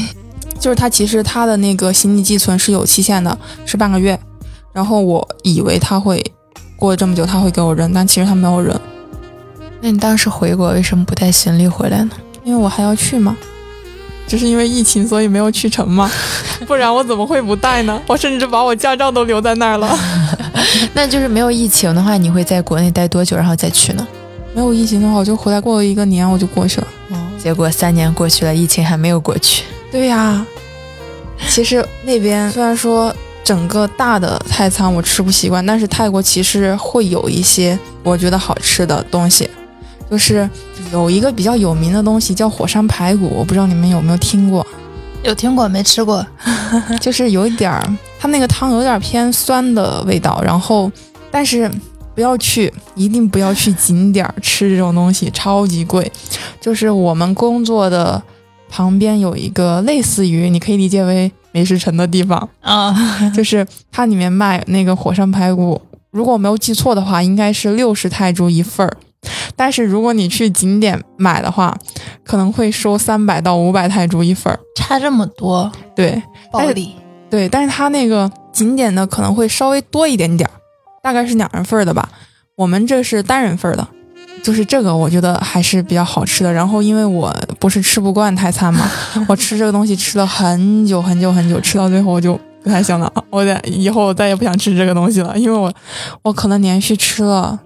[0.61, 4.17] 就是他其实他的那个行李寄存是有期限的，是半个月。
[4.73, 6.25] 然后我以为他会
[6.77, 8.79] 过了这么久他会给我扔，但其实他没有扔，
[9.81, 12.11] 那你当时回国为什么不带行李回来呢？
[12.45, 13.37] 因为我还要去嘛。
[14.29, 16.09] 就是因为疫情，所以没有去成嘛，
[16.65, 18.01] 不然我怎么会不带呢？
[18.07, 19.99] 我甚至把我驾照都留在那儿了。
[20.95, 24.07] 那就是没有疫情的话，你会在国内待多久，然后再去呢？
[24.55, 26.87] 没有疫情的话，我就回来过了一个年，我就过去了。
[27.43, 29.65] 结果三年过去了，疫情还没有过去。
[29.91, 30.47] 对呀，
[31.49, 39.51] 其实那边虽然说整个大的泰餐我吃不习惯，但是泰国其实会有一些我觉得好吃的东西，
[40.09, 40.49] 就是
[40.93, 44.65] 有一个比较有名的东西叫火山排骨，我不知道你们有没有听过，
[45.25, 46.25] 有听过没吃过？
[47.01, 50.91] 就是有一点儿，它那个汤有点偏酸的味道，然后
[51.33, 51.69] 但是
[52.15, 56.11] 不要去，一定不要去景点儿吃这种东西，超级贵。
[56.61, 58.23] 就是我们工作的
[58.71, 62.95] 旁边有一个类似于，你可以理解为美食城的地方，啊、
[63.35, 68.97] 就是它里面卖那个火山排骨，如果我没有记错的话，应该是六十泰铢一份儿。
[69.55, 71.77] 但是如果你去景点买的话，
[72.25, 74.59] 可能会收三百到五百泰铢一份儿。
[74.77, 76.95] 差这么多，对，暴利。
[77.29, 80.53] 对，但是它那个景点呢可能会稍微多一点点儿，
[81.03, 82.09] 大概是两人份儿的吧。
[82.57, 83.87] 我们这是单人份儿的，
[84.43, 86.53] 就是这个，我觉得还是比较好吃的。
[86.53, 88.91] 然后因为我不是吃不惯泰餐嘛，
[89.29, 93.13] 我吃这个东西吃了很久很久很久，吃到最后我就不太行了。
[93.31, 95.73] 我得以后我再也不想吃这个东西了，因为我
[96.23, 97.59] 我可能连续吃了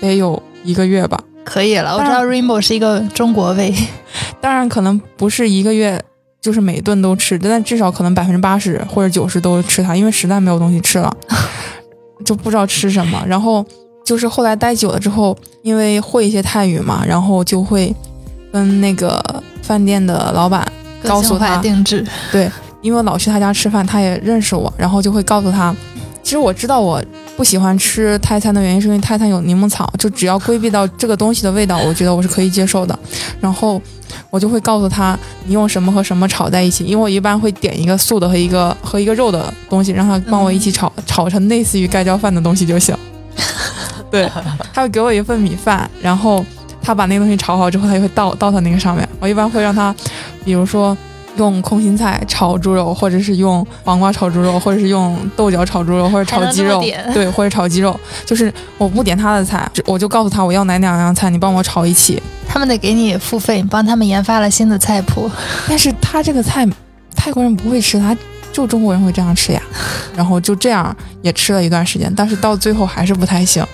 [0.00, 1.18] 得有一个月吧。
[1.44, 3.74] 可以了，我知道 Rainbow 是一个中国味，
[4.40, 6.00] 当然可能不是一个月，
[6.40, 11.12] 就是每顿都吃，但至少可能百分之八十或者九十都吃它，因为实在没有东西吃了，
[12.24, 13.20] 就不知道吃什么。
[13.26, 13.66] 然后
[14.04, 17.94] 就是后来待久了之后，因为会一些泰语嘛，然后就会
[18.52, 19.22] 跟那个
[19.62, 20.66] 饭店的老板
[21.02, 22.04] 告诉他，定制。
[22.30, 25.74] 对，因为我老去他家吃饭，他也认识我，然后就会告诉他，
[26.22, 27.02] 其实我知道我
[27.36, 32.98] 不喜欢吃泰餐的原因是因为泰餐有柠檬草，就只要规避到这个东西的味道，我觉得我是可以接受的。
[33.40, 33.80] 然后
[34.30, 42.94] 我就会告诉他，你用什么和什么炒在一起，因为我一般会点一个素的和一个和一个肉的东西，让他帮我一起炒，炒成类似于盖浇饭的东西就行。
[44.12, 44.30] 对，
[44.72, 46.44] 他会给我一份米饭，然后
[46.80, 49.08] 他把那个东西炒好之后，他就会倒倒到那个上面。
[49.18, 49.92] 我一般会让他，
[50.44, 50.96] 比如说
[51.36, 56.78] 用空心菜炒猪肉，或者是用黄瓜炒猪肉，或者是用豆角炒猪肉，或者炒鸡肉
[57.14, 57.98] 对，或者炒鸡肉。
[58.26, 62.22] 就是我不点他的菜，我就告诉他我要哪两样菜，你帮我炒一起。
[62.46, 65.30] 他们得给你付费，你帮他们研发了新的菜谱。
[65.66, 66.68] 但是他这个菜
[67.16, 68.14] 泰国人不会吃，他
[68.52, 69.62] 就中国人会这样吃呀。
[70.14, 73.64] 然后就这样也吃了一段时间，但是到最后还是不太行。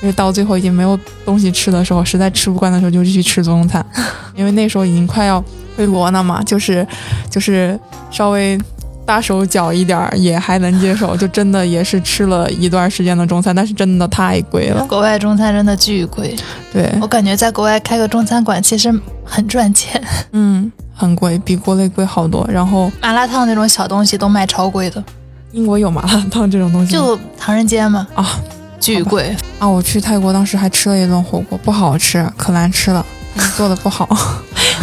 [0.00, 3.84] 就是到最后已经没有东西吃的时候，实在吃不惯的时候，就去吃中餐，
[4.34, 5.42] 因为那时候已经快要
[5.76, 6.86] 回国了嘛，就是
[7.28, 7.78] 就是
[8.10, 8.58] 稍微
[9.04, 14.86] 大手脚一点儿也还能接受，就真的也是吃了一段时间的中餐，但是真的太贵了。
[14.86, 16.34] 国外中餐真的巨贵，
[16.72, 18.92] 对，我感觉在国外开个中餐馆其实
[19.24, 20.00] 很赚钱，
[20.32, 22.46] 嗯，很贵，比国内贵好多。
[22.48, 25.02] 然后麻辣烫那种小东西都卖超贵的，
[25.52, 27.02] 英国有麻辣烫这种东西吗？
[27.02, 28.38] 就唐人街嘛，啊，
[28.80, 29.36] 巨贵。
[29.58, 33.04] 啊，我去泰国当时还吃了一顿火锅，不好吃，可难吃了，
[33.56, 34.08] 做的不好，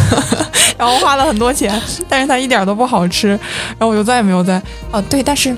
[0.78, 5.56] 然后花了很多钱，但是它一点都不好吃，然后我就再也没有在哦对，但是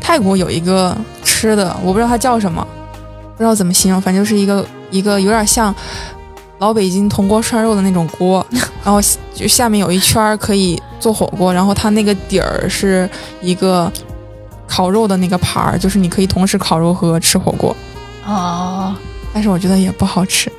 [0.00, 2.66] 泰国有一个吃的，我不知道它叫什么，
[3.36, 5.74] 不知道怎么形容，反正就是一个一个有点像
[6.58, 8.46] 老北京铜锅涮肉的那种锅，
[8.84, 9.00] 然后
[9.34, 13.08] 就下面有一圈儿可以做火锅，然后它那个底儿是
[13.40, 13.90] 一个
[14.70, 17.76] 烤肉的那个盘儿，就是你可以同时烤肉和吃火锅。
[18.24, 18.94] 哦，
[19.34, 20.50] 但是我觉得也不好吃。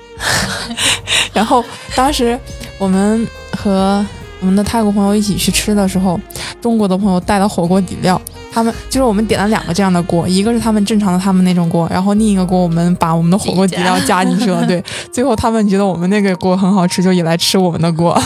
[1.34, 1.64] 然后
[1.96, 2.38] 当时
[2.78, 3.26] 我们
[3.58, 4.06] 和
[4.42, 6.20] 我们的泰国朋友一起去吃的时候，
[6.62, 8.22] 中国的朋友带了火锅底料，
[8.52, 14.66] 他们就是我们点了两个这样的锅，一个是他们正常的他们那种锅，然后另一个锅我们把我们的火锅底料加进去了。
[14.68, 18.22] 对，最后他们觉得我们那个锅很好吃，就也来吃我们的锅。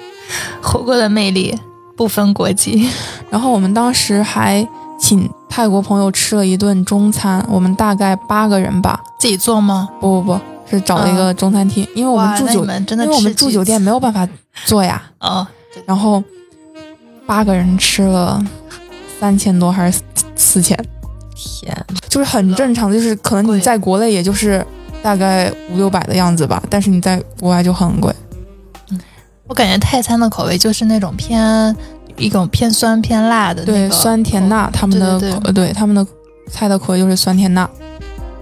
[0.62, 1.58] 火锅的魅力
[1.96, 2.88] 不分国籍。
[3.30, 4.66] 然后我们当时还
[5.04, 8.98] 请泰国朋友吃了一顿中餐，我们大概八个人吧。
[9.18, 9.86] 自己做吗？
[10.00, 10.40] 不不不，
[10.70, 14.26] 是找了一个中餐厅，因为我们住酒因为我们住酒店没有办法
[14.64, 15.02] 做呀。
[15.20, 15.46] 哦，
[15.84, 16.24] 然后
[17.26, 18.42] 八个人吃了
[19.20, 20.00] 三千多还是
[20.34, 20.74] 四千，
[21.34, 24.66] 天，就是很正常，就是可能你在国内也就是
[25.02, 28.10] 大概五六百的样子吧，但是你在国外就很贵。
[29.46, 31.76] 我感觉泰餐的口味就是那种偏
[32.16, 36.06] 一种偏酸偏辣的那对，酸甜辣，他们的对对他们的
[36.50, 37.68] 菜的口味就是酸甜辣。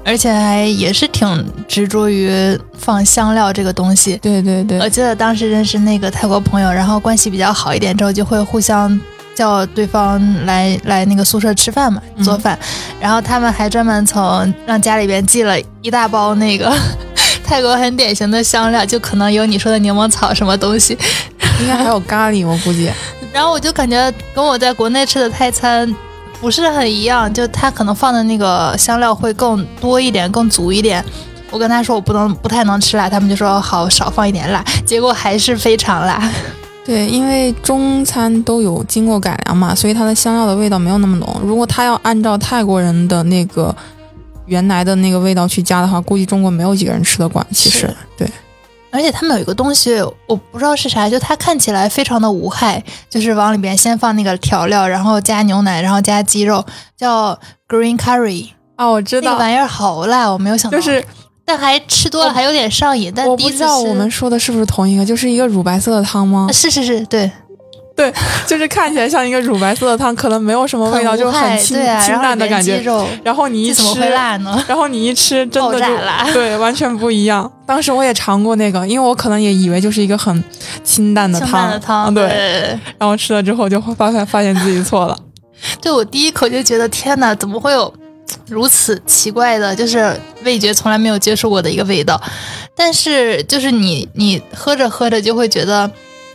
[0.04, 4.16] 而且还也是挺执着于放香料这个东西。
[4.16, 9.00] 对对对我，记得当时认识那个泰国朋友，然后关系比较好一点之后，就会互相
[9.32, 12.58] 叫对方来来那个宿舍吃饭嘛，嗯做饭。
[13.00, 16.76] 然后他们还专门从让家里边寄了一大包那个
[17.44, 20.98] 泰国很典型的香料，就可能有你说的柠檬草什么东西。
[21.62, 22.90] 应该还有咖喱，我估计。
[23.32, 25.92] 然后我就感觉跟我在国内吃的泰餐
[26.40, 31.04] 不是很一样，就他可能放的那个香料会更多一点，更足一点。
[31.50, 36.22] 我跟他说我不能不太能吃辣，他们就说好少放一点辣，结果还是非常辣。
[36.84, 41.40] 对，因为中餐都有经过改良嘛，所以它的香料的味道没有那么浓。
[41.44, 43.74] 如果他要按照泰国人的那个
[44.46, 47.46] 原来的那个味道去加的话，估计中国没有几个人吃得惯。
[47.52, 48.28] 其实是，对，
[48.92, 49.94] 而且他们有一个东西，
[50.26, 56.64] 我不知道是啥，就它看起来非常的无害，就是往里边先放那个调料，然后加牛奶，然后加鸡肉，
[56.96, 58.50] 叫 green curry。
[58.76, 61.04] 啊，我知道，那个玩意儿好辣，我没有想到，就是
[61.44, 63.12] 但还吃多了还有点上瘾。
[63.14, 66.48] 但我不知道我们说的是不是同一个，就是一个乳白色的汤吗？
[66.52, 67.30] 是是是，对，
[68.46, 72.82] 就是看起来像一个乳白色的汤，可能没有什么味道，很就是很清啊，清淡的感觉。
[73.22, 74.64] 然后你一吃，怎么会辣呢？
[74.66, 77.50] 然后你一吃，真的就对，完全不一样。
[77.66, 80.42] 当时我也尝过那个，因为我可能也以为就是一个很
[80.82, 82.14] 清淡的清汤，淡的汤。
[82.14, 85.16] 对然后吃了之后就发现发现自己错了。
[85.80, 87.92] 对我第一口就觉得天哪，怎么会有
[88.48, 92.20] 如此奇怪的，就是味觉从来没有接触过的一个味道。
[92.74, 95.88] 但是就是你你喝着喝着就会觉得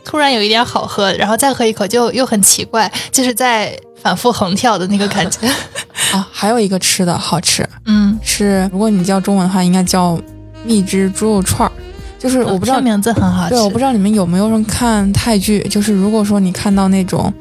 [0.07, 5.45] 突然有一点好喝，然后再喝一口就又很奇怪，就是在反复横跳的那个感觉。
[6.15, 10.17] 啊，还有一个吃的好吃，嗯，是如果你叫中文的话，应该叫
[10.63, 11.71] 蜜汁猪肉串儿。
[12.17, 13.49] 就是我不知道这名字很好吃。
[13.49, 17.31] 对，我不知道你们有没有人看泰剧，就是如果说你看到那种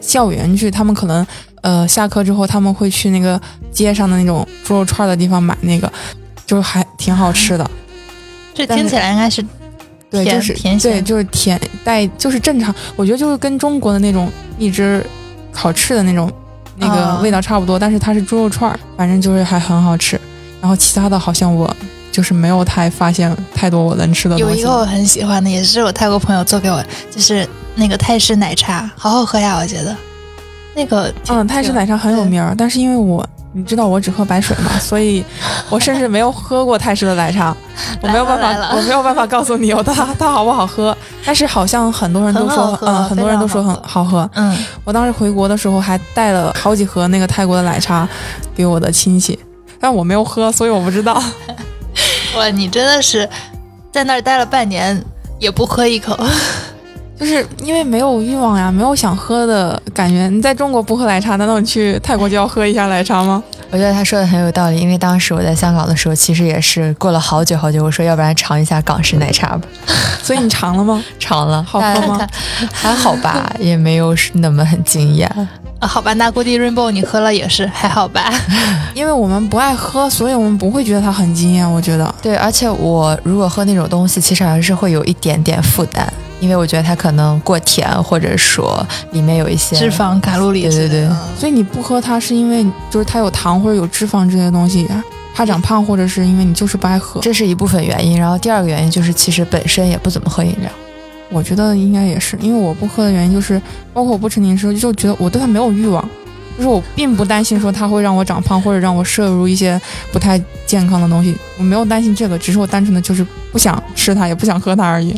[0.00, 1.24] 校园剧，他们可能
[1.62, 5.90] 呃下课之后他们会去那个街上的那种猪肉串儿的地方买那个，
[6.44, 7.70] 就还挺好吃的。
[8.52, 9.42] 这听起来应该是
[10.12, 12.72] 对，就是甜咸对，就是甜带，就是正常。
[12.94, 15.04] 我觉得就是跟中国的那种蜜汁
[15.50, 16.30] 烤翅的那种
[16.76, 20.20] 那个啊味道差不多，但是它是猪肉串儿，反正就是还很好吃。
[20.60, 21.74] 然后其他的好像我
[22.12, 24.70] 就是没有太发现太多我能吃的东西有一个。
[24.70, 29.96] 我很喜欢的，也是我泰国朋友做给我，就是那个泰式奶茶，好好喝呀，我觉得。
[30.74, 35.24] 那个嗯，泰式奶茶很有名儿，但是因为我你知道我只喝白水吗， 所以
[35.68, 37.54] 我甚至没有喝过泰式的奶茶，
[38.00, 40.96] 我没有办法，我没有办法告诉你有它它好不好喝。
[41.24, 44.28] 但是好像很多人都说嗯，很多人都说很好喝。
[44.34, 48.08] 嗯，我当时回国的时候还带了好几盒那个泰国的奶茶
[48.54, 49.38] 给我的亲戚，
[49.78, 51.22] 但我没有喝，所以我不知道。
[52.36, 53.28] 哇，你真的是
[53.92, 55.04] 在那儿待了半年
[55.38, 56.18] 也不喝一口，
[57.22, 60.28] 就是因为没有欲望呀，没有想喝的感觉。
[60.28, 63.40] 你在中国不喝奶茶，难道你去泰国就要喝一下奶茶吗？
[63.70, 69.60] 我觉得他说的很有道理，因为当时我在香港的时候，其实也是过了好久好久，我说要不然尝一下港式奶茶吧，
[70.20, 71.00] 所以你尝了吗？
[71.20, 72.26] 尝了，好喝吗？
[72.74, 75.30] 还好吧，也没有那么很惊艳。
[75.78, 78.32] 啊，好吧，那估计 Rainbow 你喝了也是还好吧？
[78.94, 81.70] 因为我们不爱喝，所以我们不会觉得它很惊艳。
[81.70, 89.88] 我觉得，对，而且我如果喝那种东西，其实还是会有一点点负担，因为我觉得它可能过甜，或者说里面有一些脂。
[89.92, 94.88] 肪、卡路里对对对所以你不喝它是因为就是它有糖或者有脂肪这些东西，
[95.32, 97.20] 怕长胖，或者是因为你就是不爱喝。
[97.20, 100.68] 这是一部分原因，然后第二个原因就是其实本身也不怎么喝饮料。
[101.30, 103.60] 我觉得应该也是，因为我不喝的原因就是，
[103.94, 106.02] 包括我不吃零食，就觉得我对它没有欲望，
[106.56, 109.80] 就是我并不担心说它会让我长胖或者让我摄入一些
[110.12, 115.14] 不太健康的东西，我没有担心这个，只是我单纯的就是不想吃它，也不想喝它而已。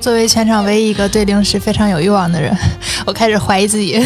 [0.00, 2.56] 作为全场唯一一个对零食非常有欲望的人，
[3.06, 4.02] 我开始怀疑自己，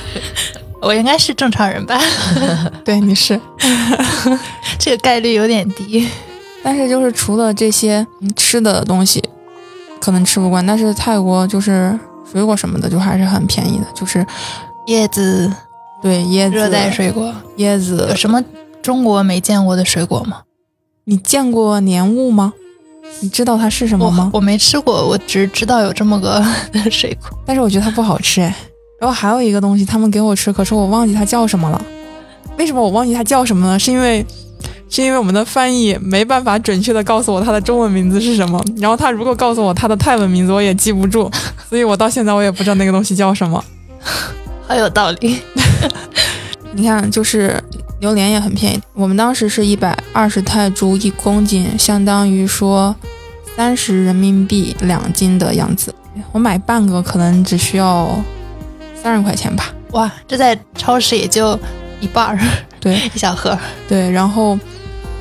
[0.80, 2.00] 我应该是正常人吧？
[2.84, 3.38] 对，你是。
[4.78, 6.08] 这个概率有点低。
[6.62, 9.22] 但是就是除了这些嗯吃的东西，
[10.00, 11.98] 可能吃不惯，但是泰国就是
[12.30, 14.26] 水果什么的就还是很便宜的，就是
[14.88, 15.52] 椰子、
[16.02, 18.16] 对椰子、热带水果，椰子有。
[18.16, 18.42] 什么
[18.82, 20.42] 中国没见过的水果吗？
[21.04, 22.54] 你见过莲雾吗？
[23.20, 24.30] 你知道它是什么吗？
[24.32, 26.44] 我没吃过，我只知道有这么个
[26.90, 27.36] 水果。
[27.44, 28.54] 但是我觉得它不好吃哎。
[29.00, 31.80] 然后还有一个东西，他们给我吃，可是我忘记它叫什么了。
[32.56, 33.78] 为什么我忘记它叫什么呢？
[33.78, 34.24] 是因为
[34.88, 38.60] 是因为我们的翻译没办法准确的告诉我它的中文名字是什么。
[38.78, 41.30] 然后他如果告诉我它的泰文名字，我也记不住，
[41.68, 43.62] 所以我到现在我也不知道那个东西叫什么。
[44.66, 45.38] 好有道理。
[46.72, 47.62] 你看，就是
[48.00, 52.94] 榴莲也很便宜，我们当时是一百二十泰铢一公斤，相当于说
[53.56, 55.92] 三十人民币两斤的样子。
[56.32, 58.22] 我买半个可能只需要
[59.02, 59.74] 三十块钱吧。
[59.92, 61.58] 哇，这在超市也就
[62.00, 62.38] 一半儿，
[62.78, 63.58] 对 一小盒。
[63.88, 64.56] 对，然后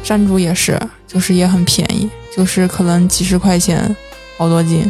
[0.04, 3.96] 山竹也是，就是也很便宜，就是可能几十块钱
[4.38, 4.90] 好多斤。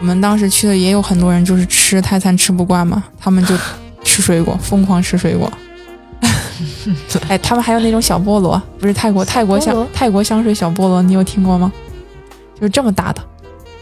[0.00, 3.56] 我们当时去的也有很多人，就是吃泰餐吃不惯嘛，他们就
[4.04, 5.50] 吃水果，疯狂吃水果。
[7.28, 11.72] 哎，他们还有那种小菠萝，不是泰国泰国香泰国香水小菠萝，你有听过吗？
[12.54, 13.20] 就是这么大的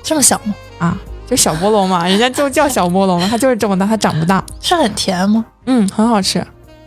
[0.03, 0.55] 这么小吗？
[0.79, 4.45] 啊，就小菠萝嘛， 人家就叫小菠萝嘛，它就是这么大，它长不大。
[4.61, 5.45] 是很甜吗？
[5.67, 6.45] 嗯，很好吃。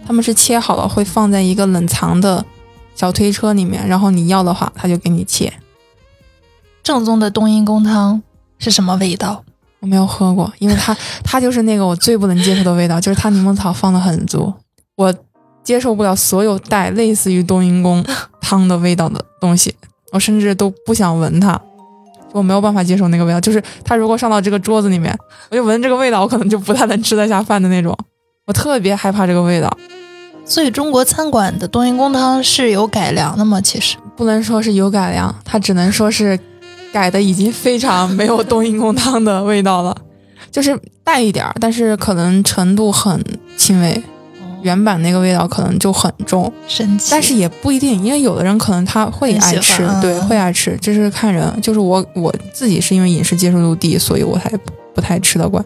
[0.08, 2.44] 他们是切好了，会放在一个冷藏的
[2.96, 5.52] 小推车里面，然后你要的话，他就给你切。
[6.84, 8.22] 正宗的冬阴功汤
[8.60, 9.44] 是什么味道？
[9.80, 14.54] 我没有喝过，因为它它就是那个我最不能接受的味道，就是它柠檬草放的很足，
[14.96, 15.14] 我
[15.66, 18.06] 接受不了所有带类似于冬阴功
[18.40, 19.76] 汤的味道的东西，
[20.14, 21.60] 我甚至都不想闻它，
[22.32, 23.42] 我没有办法接受那个味道。
[23.42, 25.18] 就是它如果上到这个桌子里面，
[25.50, 27.98] 我就闻这个味道，我可能就不太能吃得下饭的那种，
[28.46, 29.76] 我特别害怕这个味道。
[30.46, 33.60] 所以中国餐馆的冬阴功汤是有改良的吗？
[33.60, 36.40] 其实不能说是有改良，它只能说是
[36.94, 39.98] 改的已经非常没有冬阴功汤的味道了，
[40.52, 43.20] 就是带一点儿，但是可能程度很
[43.58, 44.04] 轻微。
[44.66, 47.10] 原版那个味道可能就很重，神奇。
[47.12, 51.62] 但是也不一定，因为有的人可能他会爱吃，对，会爱吃，这是看人。
[51.62, 55.64] 就是我我自己是因为饮食接受度低，所以我才不不太吃得惯。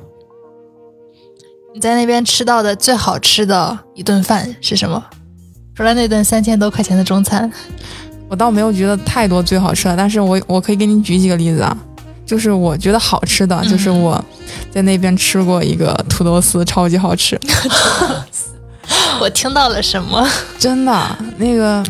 [1.74, 5.02] 你在那边吃到的最好吃的一顿饭是什么？
[5.74, 7.50] 除了那顿三千多块钱的中餐，
[8.28, 11.78] 我倒没有觉得太多最好吃的，但是我我可以给你举几个例子啊，
[12.26, 14.22] 就是我觉得好吃的，就是我
[14.70, 17.40] 在那边吃过一个土豆丝，超级好吃，
[19.20, 20.28] 我听到了什么？
[20.58, 21.84] 真的，那个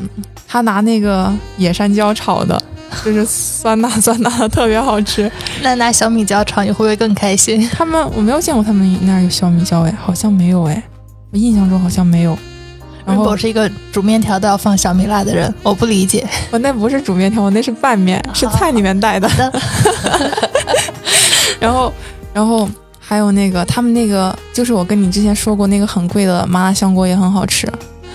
[0.48, 2.62] 他拿那个野山椒炒的，
[3.04, 5.32] 就是酸辣酸辣的，特别好吃。
[5.62, 7.68] 那拿小米椒炒，你会不会更开心？
[7.74, 10.82] 他们我没有见过他们那儿有小米椒哎，好像没有哎，
[11.32, 12.38] 我印象中好像没有。
[13.06, 16.28] 然后我是一个煮面条都要放小米辣的人，我不理解。
[16.52, 19.28] 我那不是煮面条，我那是拌面，是菜里面带的。
[21.60, 21.92] 然后，
[22.34, 22.70] 然后
[23.10, 27.68] 还有那个他们那个，就是我跟你之前说过那个很贵的麻辣香锅也很好吃，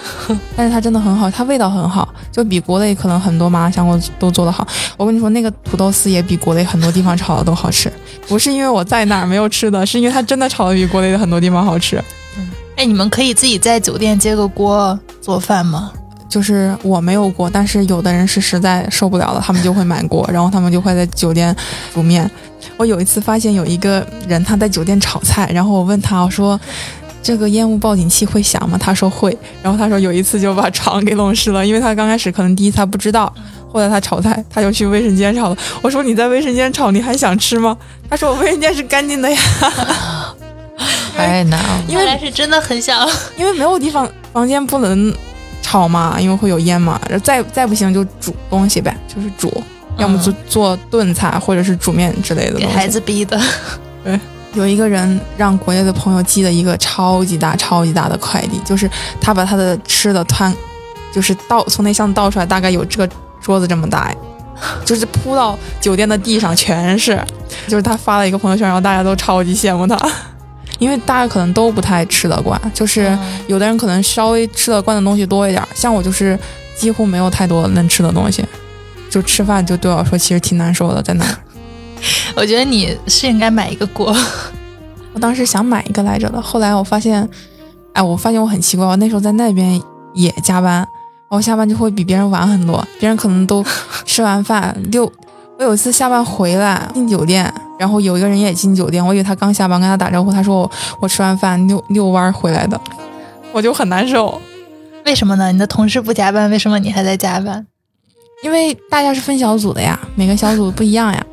[0.54, 4.64] 但是它真的很好，它味道很好，就比国内可能很多麻辣香锅都做得好。
[4.96, 7.92] 我跟你说，那个土豆丝也比国内很多地方炒的都好吃，
[8.28, 12.00] 不是因为我在哪儿没有吃的，是因为它真的炒的比国内的很多地方好吃。
[12.76, 15.90] 哎，你们可以自己在酒店接个锅做饭吗？
[16.34, 21.54] 就是我没有过，但是有的人是实在受不了了，他们就会买锅， 然后他们就会在酒店
[21.94, 22.28] 煮面。
[22.76, 26.60] 我有一次发现有一个人他在酒店炒菜，然后我问他我说
[27.22, 29.38] ：“这个烟雾报警器会响吗？”他说会。
[29.62, 33.32] 然后他说有一次就把床给弄湿了，因为他刚开始可能第一次他不知道，
[33.72, 35.56] 后来他炒菜他就去卫生间炒了。
[35.82, 37.76] 我说你在卫生间炒你还想吃吗？
[38.10, 39.38] 他说我卫生间是干净的呀。
[41.16, 43.08] 太难了，因为是真的很想，
[43.38, 45.14] 因为没有地方，房间不能
[45.74, 47.00] 炒嘛，因为会有烟嘛。
[47.24, 49.52] 再再不行就煮东西呗，就是煮，
[49.98, 52.60] 要么做做炖菜或者是煮面之类的。
[52.60, 53.40] 给孩子逼的。
[54.04, 54.20] 对，
[54.52, 58.88] 有一个人让国内的朋友寄了一个超级大、超级大的快递，就是
[59.20, 60.54] 他把他的吃的摊，
[61.12, 64.14] 就是倒从那箱子倒出来，大概有这个桌子这么大，
[64.84, 67.20] 就是铺到酒店的地上全是。
[67.66, 69.98] 就是他发了一个朋友圈，然后大家都超级羡慕他。
[70.78, 73.16] 因为大家可能都不太吃得惯，就是
[73.46, 76.38] 有的人可能稍微吃得惯的东西多一点，像我就是
[76.76, 78.44] 几乎没有太多能吃的东西，
[79.08, 81.24] 就吃饭就对我来说其实挺难受的，在那。
[82.36, 84.14] 我觉得你是应该买一个锅，
[85.14, 87.26] 我当时想买一个来着的，后来我发现，
[87.92, 89.80] 哎，我发现我很奇怪，我那时候在那边
[90.12, 90.86] 也加班，然
[91.30, 93.64] 后下班就会比别人晚很多，别人可能都
[94.04, 95.10] 吃完饭六。
[95.58, 97.52] 我有一次下班回来进酒店。
[97.76, 102.80] 然后有一个人也进酒店，我以为他刚下班，跟他打招呼，他说我我吃完饭遛遛弯回来的，
[103.52, 104.40] 我就很难受。
[105.04, 105.50] 为什么呢？
[105.50, 107.66] 你的同事不加班，为什么你还在加班？
[108.44, 111.26] 因为大家是分小组的呀，每个小组不一样呀。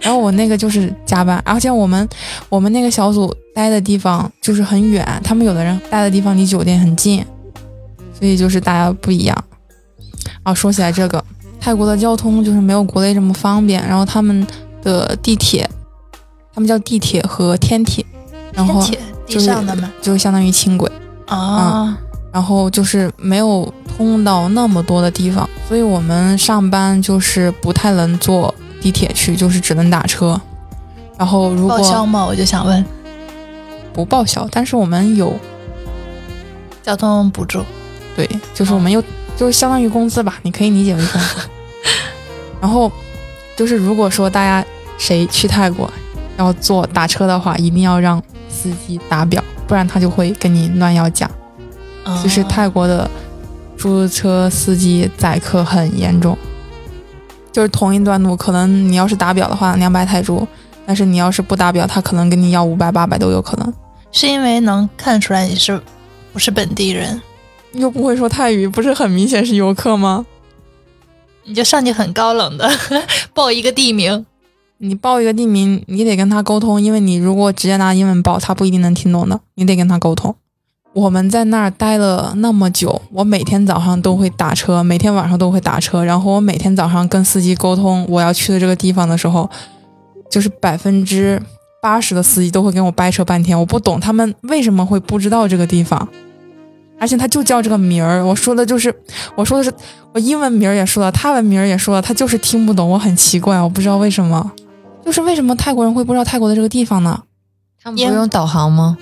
[0.00, 2.08] 然后我那个就是加班，而且我们
[2.48, 7.22] 我们那个小组待的地方就是很远，他们有的人待的地方离酒店很近，
[8.18, 9.44] 所以就是大家不一样。
[10.42, 11.22] 啊，说起来这个，
[11.60, 14.46] 泰国的交通就是没有国内这么方便，然后他们。
[14.82, 15.68] 的地铁，
[16.54, 18.02] 他们叫地铁和天铁，
[18.54, 18.82] 然后？
[19.26, 20.90] 就是相当于轻轨
[21.26, 21.98] 啊。
[22.32, 30.40] 然后就是没有通到那么多的地方，所以我们上班就是不太能坐地铁去，就是只能打车。
[31.18, 32.24] 然后如果报销吗？
[32.24, 32.82] 我就想问，
[33.92, 35.38] 不报销，但是我们有
[36.82, 37.62] 交通补助。
[38.16, 39.04] 对，就是我们有，
[39.40, 41.36] 就是相当于工资吧，你可以理解为工资。
[42.60, 42.92] 然后。
[43.56, 44.66] 就是如果说大家
[44.96, 45.90] 谁去泰国
[46.38, 51.30] 要坐打车的话，一定要让司机打表，不然他就会跟你乱要价。
[52.22, 53.10] 就是泰国的
[53.76, 56.38] 出租车司机宰客很严重，
[57.52, 60.46] 就是同一段路，可能你要是打表的话两百泰铢，
[60.86, 63.74] 但是你要是不打表，他可能跟你要五百八百都有可能。
[64.10, 65.78] 是因为能看出来你是
[66.32, 67.20] 不是本地人，
[67.72, 70.26] 又不会说泰语，不是很明显是游客吗？
[71.44, 72.70] 你就上去很高冷的
[73.32, 74.26] 报一个地名，
[74.78, 80.34] 你报一个地名，你得跟他沟通，因为你如果直接拿英文报，他不一定能听懂的，你得跟他沟通。
[80.92, 89.48] 我们在那儿待了那么久，我每天早上都会打车，每天晚上都会打车，然后我每天早上跟司机沟通我要去的这个地方的时候，
[90.28, 91.40] 就是百分之
[91.80, 96.08] 八十的司机都会跟我掰扯半天，我不懂他们为什么会不知道这个地方。
[97.00, 98.94] 而且他就叫这个名儿，我说的就是，
[99.34, 99.72] 我说的是
[100.12, 104.52] 我英文名儿也说了，他文名儿也说了，他就是听不懂，我很奇怪，我不知道为什么，
[105.04, 107.22] 就是为什么泰国人会不知道泰国的这个地方呢？
[107.82, 108.98] 他们不用导航吗？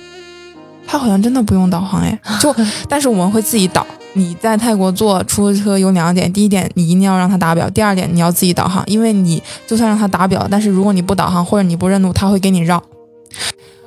[0.86, 2.54] 他好像真的不用导航哎， 就
[2.88, 3.84] 但是我们会自己导。
[4.14, 12.82] 你在泰国坐出租车有两点，第一点你一定要让他打表，第二点你要自己导航，因为你就算让他打表，但是如果你不导航或者你不认路，他会给你绕。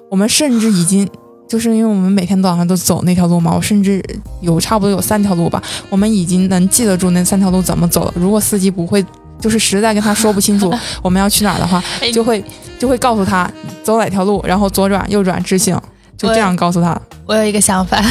[0.10, 1.10] 我们甚至已经。
[1.52, 4.02] 就是因为我们每天早上都走那条路嘛，我甚至
[4.40, 8.14] 有差不多有三条路吧，我们已经能记得住那三条路怎么走了。
[8.16, 9.06] 如果司机不会，
[9.38, 10.74] 就是实在跟他说不清楚
[11.04, 11.84] 我们要去哪儿的话，
[12.14, 12.42] 就会
[12.80, 13.52] 就会告诉他
[13.84, 15.78] 走哪条路，然后左转、右转、直行，
[16.18, 16.98] 就这样告诉他。
[17.26, 18.02] 我有一个想法，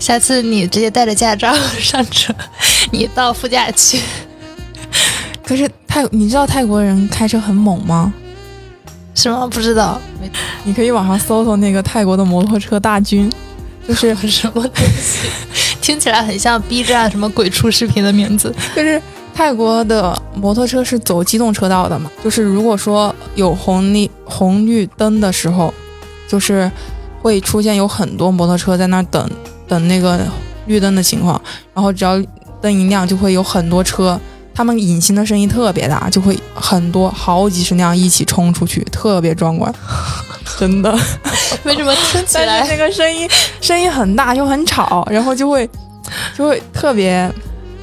[0.00, 2.34] 下次你直接带着驾照上车，
[2.90, 4.00] 你到副驾去，
[5.46, 8.12] 可是泰，你知道泰国人开车很猛吗？
[9.18, 9.48] 是吗？
[9.50, 10.00] 不知道，
[10.62, 13.28] 你可以网上搜搜那个泰国的摩托车大军，
[13.88, 15.28] 就是什么东西，
[15.82, 18.54] 听起来很像 B 站什么鬼畜视频的名字。
[18.76, 19.02] 就是
[19.34, 25.74] 泰国的摩托车是走机动车道的嘛，就是如果说有红绿红绿灯的时候，
[26.28, 26.70] 就是
[27.20, 29.28] 会出现有很多摩托车在那儿等
[29.66, 30.20] 等那个
[30.66, 31.42] 绿灯的情况，
[31.74, 32.22] 然后只要
[32.60, 34.20] 灯一亮，就会有很多车。
[34.58, 39.72] 他们隐形的声音特别大，就会很多好几十辆一起冲出去，特别壮观，
[40.58, 40.92] 真的。
[41.62, 43.30] 为什么听起来那个声音
[43.60, 45.70] 声音很大又很吵，然后就会
[46.36, 47.32] 就会特别，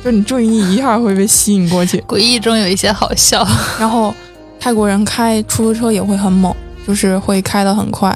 [0.04, 3.48] 就你注意力一下会被吸引过去，诡异中有一些好笑。
[3.80, 4.14] 然后
[4.60, 6.54] 泰国人开出租车也会很猛，
[6.86, 8.14] 就是会开得很快，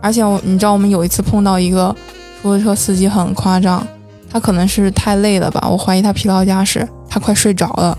[0.00, 1.92] 而且我你知道我们有一次碰到一个
[2.40, 3.84] 出租车司机很夸张，
[4.30, 6.88] 他可能是太累了吧，我怀疑他疲劳驾驶。
[7.08, 7.96] 他快睡着了，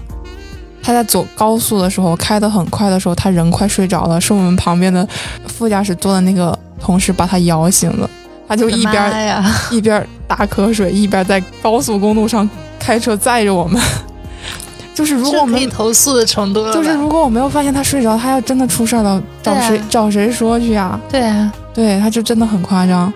[0.82, 5.08] 他在走高速的时候开得很快的时候，他人快睡着了，是我们旁边的
[5.48, 8.10] 副驾驶座的那个同事把他摇醒了，
[8.48, 9.36] 他就一边
[9.72, 12.50] 一边打瞌睡，一边在高速公路上
[12.80, 13.82] 开车载着我们。
[14.94, 21.00] 就是如果我们投诉的程度，就是如果我没有发现他睡着，他要真的出事了，找谁找谁说去啊？
[21.08, 23.14] 对啊，对，他就真的很夸张。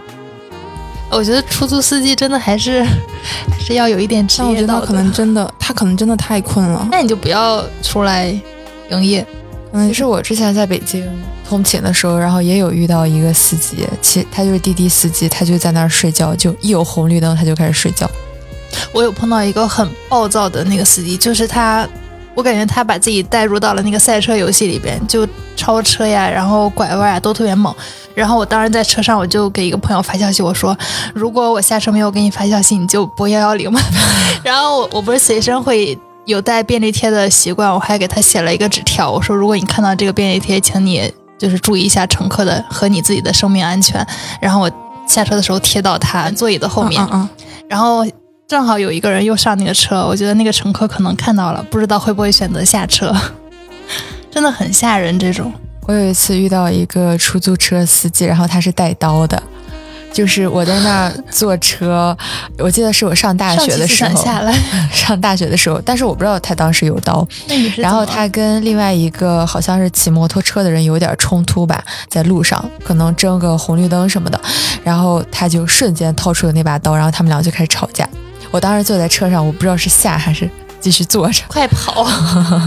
[1.12, 4.52] 我觉得出租司机真的还是还是要有一点职业道德。
[4.52, 6.88] 我觉得他可能真的，他可能真的太困了。
[6.90, 8.34] 那你就不要出来
[8.90, 9.26] 营业。
[9.74, 11.08] 嗯，其实我之前在北京
[11.48, 18.10] 通勤的时候，然后也有遇到一个司机，其他就是滴滴司机，他就在那儿睡觉，就一有红绿灯他就开始睡觉。
[18.94, 21.88] 我有碰到一个很暴躁的那个司机，就是他，
[22.34, 27.74] 我感觉他把自己带入到了那个赛车游戏里边，就超车呀，然后拐弯啊都特别猛。
[28.14, 30.78] 然后我当时在车上，我就给一个朋友发消息，我说
[31.16, 33.80] ：“如果我下车没有给你发消息，你就拨幺幺零吧。
[34.44, 44.06] ”然后我我不是随身会有带便利贴的习惯，我还给他写了一个纸条，我说：“如果你看到这个便利贴，请你就是注意一下乘客的和你自己的生命安全。”
[44.42, 44.70] 然后我
[45.08, 47.02] 下车的时候贴到他座椅的后面，
[47.70, 48.06] 然后
[48.52, 53.16] 正好有一个人又上那个车，我觉得那个乘客可能看到了，不知道会不会选择下车，
[54.30, 55.50] 真的很吓人这种。
[55.88, 59.42] 我有一次遇到一个出租车司机，然后他是带刀的，
[60.12, 62.14] 就是我在那儿坐车，
[62.60, 64.22] 我记得是我上大学的时候，
[64.92, 67.26] 上大学的时候，但是我不知道他当时有刀。
[67.78, 74.38] 然后他跟另外一个好像是骑摩托车的人有点冲突吧，在路上可能争个红绿灯什么的，
[74.84, 78.06] 然后他就瞬间掏出了那把刀，然后他们俩就开始吵架。
[78.52, 80.50] 我当时坐在车上，我不知道是下还是
[80.80, 82.06] 继续坐着，快跑。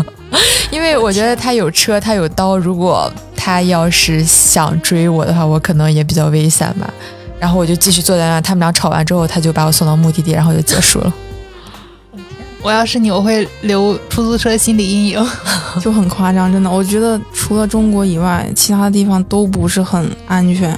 [0.73, 2.57] 因为我觉得他有车，他有刀。
[2.57, 6.93] 如果他要是想追我的话，我可能也比较危险吧。
[7.39, 8.41] 然后我就继续坐在那。
[8.41, 11.13] 他们俩吵完之后，他就把我送到目的地，然后就结束了。
[12.63, 15.27] 我要是你，我会留出租车心理阴影，
[15.83, 16.71] 就很夸张，真的。
[16.71, 20.77] 我觉得除了中国以外，其他的地方都不是很安全。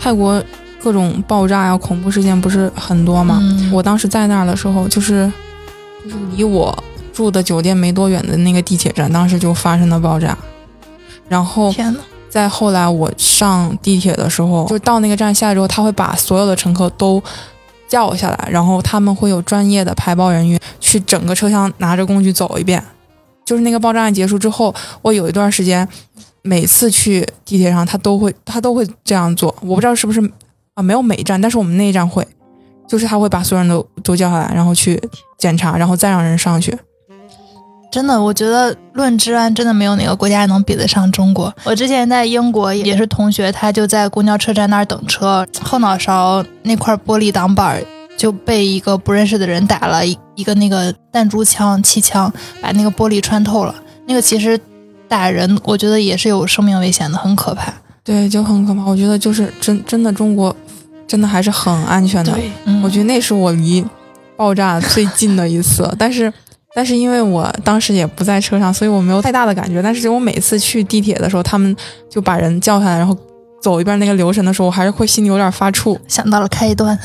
[0.00, 0.42] 泰国
[0.84, 3.40] 各种爆炸呀、恐怖事件不是很多吗？
[3.72, 5.32] 我当时在那儿的时候，就是
[6.04, 6.76] 就是离我。
[7.14, 10.36] 住的酒店没多远的那个地铁站，当时就发生了爆炸。
[11.28, 11.96] 然后，天
[12.28, 17.22] 在后来我上地铁的时候，就到那个站下来之后，他会把所有的乘客都
[17.86, 22.82] 叫下来，然后他们会有专业的排爆人员去整个车厢拿着工具走一遍。
[23.44, 25.88] 就是那个爆炸案结束之后，我有一段时间
[26.42, 29.54] 每次去地铁上，他都会他都会这样做。
[29.60, 30.20] 我不知道是不是
[30.74, 32.26] 啊，没有每一站，但是我们那一站会，
[32.88, 35.00] 就是他会把所有人都都叫下来，然后去
[35.38, 36.76] 检查，然后再让人上去。
[37.92, 41.54] 真的，我觉得论治安，真的没有哪个国家能比得上中国。
[41.62, 47.80] 我之前在英国也是同学，他就在公交车站那儿等车，后脑勺那块玻璃挡板
[48.16, 53.72] 就被一个不认识的人打了一一个那个弹珠枪、气枪，把那个玻璃穿透了。
[54.08, 54.58] 那个其实
[55.06, 57.72] 打人，我觉得也是有生命危险的，很可怕。
[58.02, 58.82] 对，就很可怕。
[58.84, 60.54] 我觉得就是真真的中国，
[61.06, 62.38] 真的还是很安全的。
[62.64, 63.84] 嗯，我觉得那是我离
[64.36, 66.32] 爆炸最近的一次， 但是。
[66.76, 69.80] 但是因为我当时也不在车上，所以我没有太大的感觉。
[69.80, 71.76] 但是我每次去地铁的时候，他们
[72.10, 73.16] 就把人叫下来，然后
[73.62, 75.96] 走一遍那个流程的时候，我还是会心里有点发怵。
[76.08, 76.98] 想到了开端，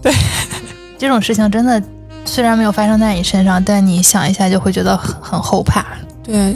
[0.00, 0.14] 对，
[0.96, 1.82] 这种事情真的
[2.24, 5.84] 虽然没有发生在你身上，但你想一下就会觉得很很后怕。
[6.22, 6.54] 对，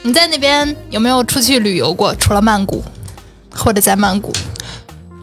[0.00, 2.14] 你在那边有没有出去旅游过？
[2.14, 2.82] 除了曼谷，
[3.54, 4.32] 或者在曼谷？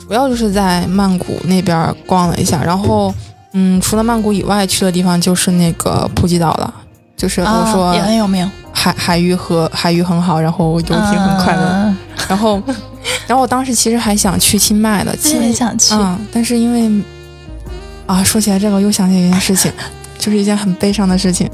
[0.07, 3.13] 主要就是在曼谷那边逛了一下，然后。
[3.55, 6.73] 嗯，除了曼谷以外，去的地方就是那个普吉岛了。
[7.15, 11.95] 就是我说也很有名，海海域和海域很好，然后游艇很快乐。
[12.27, 12.59] 然后，
[13.27, 17.03] 然后我当时其实还想去清迈的，其实想去，嗯，但是因为
[18.07, 19.71] 啊，说起来这个又想起一件事情，
[20.17, 21.47] 就是一件很悲伤的事情。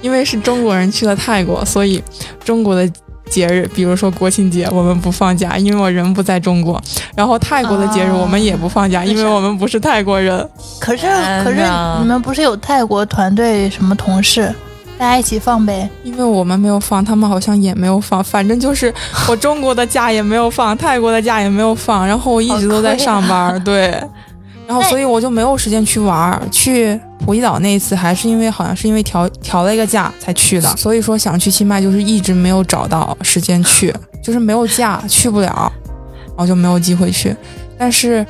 [0.00, 2.02] 因为是中国人去了泰国，所以
[2.42, 2.90] 中国的
[3.30, 6.80] 节日，比如说国庆节，我们不放假，因为我人不在中国。
[7.14, 10.38] 然后泰国的节日我们也不放假，因为我们不是泰国人。
[10.78, 11.06] 可是
[11.44, 11.62] 可是
[12.00, 14.54] 你们不是有泰国团队什么同事？
[14.98, 18.92] 大家一起放呗，因为我们没有放，他们好像也没有放，反正就是
[19.28, 24.02] 我中国的假也没有放，泰国的假也没有放，然后我一直都在上班，对，
[24.66, 26.40] 然后所以我就没有时间去玩。
[26.50, 35.72] 去普吉岛那一次还是因为好像是因为调调了一个假才去的，所以说想去清迈就是一直没有找到时间去，就是没有假去不了，
[36.28, 37.34] 然后就没有机会去。
[37.78, 38.24] 但是，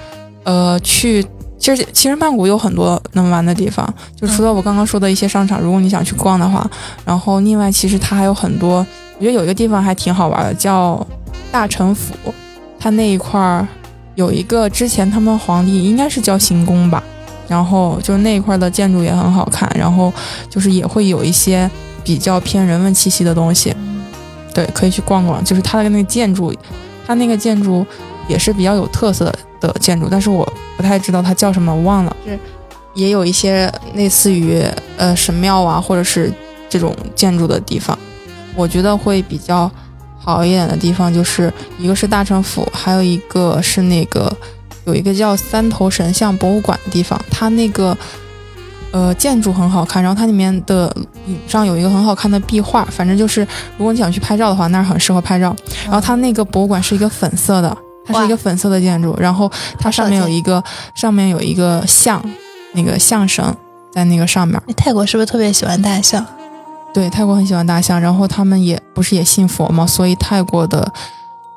[0.44, 1.24] 呃，去。
[1.58, 6.70] 其实，其实曼谷有很多能玩的地方，就除了我刚刚说的一些商场，如果你想去逛的话，
[7.02, 11.04] 然后另外其实它还有很多，我觉得有一个地方还挺好玩的，叫
[11.50, 12.12] 大城府，
[12.78, 13.66] 它那一块儿
[14.16, 17.02] 有一个之前他们皇帝应该是叫行宫吧，
[17.48, 20.12] 然后就是那一块的建筑也很好看，然后
[20.50, 21.70] 就是也会有一些
[22.04, 23.74] 比较偏人文气息的东西，
[24.54, 26.52] 对，可以去逛逛，就是它的那个建筑，
[27.06, 27.86] 它那个建筑
[28.28, 29.32] 也是比较有特色。
[29.58, 32.14] 的建筑，但是我不太知道它叫什么，我忘了。
[32.26, 32.38] 是
[32.92, 34.62] 也有一些类似于
[34.98, 36.30] 呃神庙啊，或者是
[36.68, 37.98] 这种建筑的地方。
[38.54, 39.68] 我觉得会比较
[40.18, 44.30] 好一点的地方，就是一个是大城府，还有一个是那个
[44.86, 47.20] 有一个叫三头神像博物馆的地方。
[47.30, 47.96] 它那个
[48.90, 50.88] 呃建筑很好看，然后它里面的
[51.26, 52.84] 顶上有一个很好看的壁画。
[52.86, 55.54] 反正就是如果你想去拍照的话，那儿很适合拍照。
[55.84, 57.76] 然后它那个博物馆是一个粉色的。
[58.08, 60.62] 它是一个粉色的建筑，然后它上面有一个
[60.94, 62.24] 上面有一个象，
[62.74, 63.44] 那个象神
[63.90, 64.62] 在那个上面。
[64.76, 66.24] 泰国是不是特别喜欢大象？
[66.94, 70.92] 对，泰国很喜欢大象，然后他们也不是也信佛嘛，所以泰国的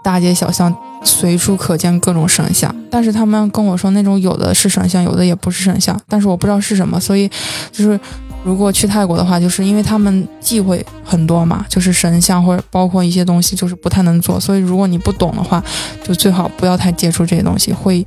[0.09, 2.73] 大街小巷随处可见各种神像。
[2.89, 7.29] 但是他们跟我说，那种有的是神像，有的也不是神像，但是我不知道是什么，所以
[7.71, 7.99] 就是。
[8.41, 14.39] 如果去泰国的话，就是因为他们忌讳很多嘛，就是神像或者包括一些东西，就是不太能做。
[14.39, 15.61] 所以如果你不懂的话，
[16.05, 17.97] 就最好不要太接触这些东西，会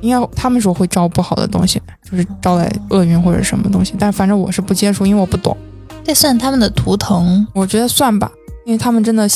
[0.00, 1.80] 应该他们说会招不好的东西，
[2.10, 3.94] 就是招来厄运或者什么东西。
[3.96, 5.56] 但反正我是不接触，因为我不懂。
[6.02, 7.46] 这算他们的图腾？
[7.54, 8.28] 我觉得算吧，
[8.70, 9.28] 因为他们真的，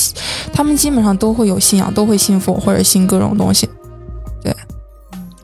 [0.53, 3.69] 他们基本上都会有信仰，都会信佛或者信各种东西。
[4.41, 4.55] 对。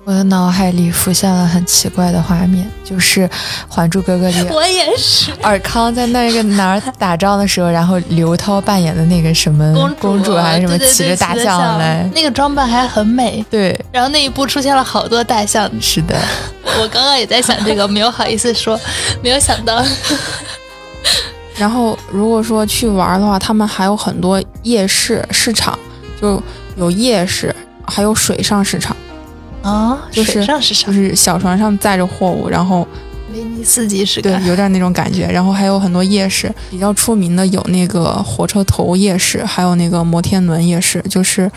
[0.06, 3.28] 我的脑海里浮现了很奇怪的画面，就是
[3.68, 5.30] 《还珠格格》里， 我也是。
[5.44, 13.46] 尔康在那个哪儿打仗的时候，然后刘涛扮演的那个什么公主还是什么，骑着大象来，那个装扮还很美。
[13.50, 15.70] 对，然后那一部出现了好多大象。
[15.82, 16.18] 是的，
[16.82, 18.80] 我刚刚也在想这个，没有好意思说，
[19.22, 19.84] 没有想到。
[21.62, 25.78] 然后如果说去玩的话，他们还有很多夜市市场，
[26.20, 26.42] 就
[26.76, 27.56] 有夜市，
[27.86, 28.98] 还有水上市场。
[29.62, 30.60] 啊，就是就
[30.92, 32.88] 是小船上载着货物，然后
[33.32, 35.28] 威尼斯集市对，有点那种感觉。
[35.28, 41.52] 然后还有很多夜市，比较出名的有那个火车头夜市，还有那个摩天轮夜市，就是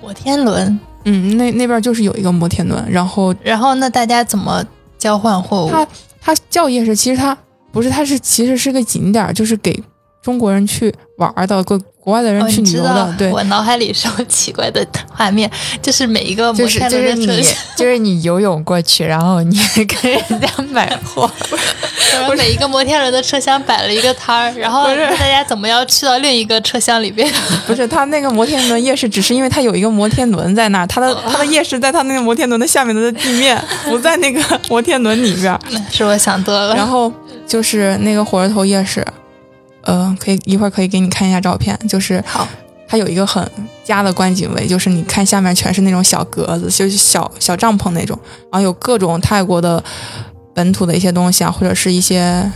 [0.00, 0.80] 摩天轮。
[1.04, 4.64] 嗯，那那边就是有一个摩天轮，然后然后那大家怎么
[4.96, 5.70] 交换货物？
[5.70, 5.86] 它
[6.22, 7.36] 它叫夜市，其实它
[7.72, 9.82] 不是，它是其实是个景点，就是给
[10.22, 11.80] 中国人去玩的国。
[12.02, 15.48] 国外的人去旅游的，对我脑海里是有奇怪的画面，
[15.82, 17.26] 就是每一个就是就是你
[17.76, 19.54] 就是你游泳过去，然后你
[19.84, 21.30] 跟人家买货，
[22.26, 27.30] 我 每一个摩天轮的车厢摆了一个摊儿，然后大家怎么要去到另一个车厢里边？
[27.68, 35.56] 不是，他那个摩天轮夜市只是因为它有一个摩天轮在那儿，它的它的夜市在它那个摩天轮的下面的地面，不在那个摩天轮里边。
[35.92, 36.74] 是我想多了。
[36.74, 37.12] 然后
[37.50, 39.04] 就是那个火车头夜市。
[39.82, 42.46] 呃，可以一会儿可以给你看一下照片，就是好，
[42.86, 43.50] 它有一个很
[43.82, 48.16] 佳的观景位，就是你看下面全是那种小格子，就是小小帐篷那种，
[48.52, 49.82] 然后有各种泰国的
[50.54, 52.48] 本土的一些东西啊，或者是一些，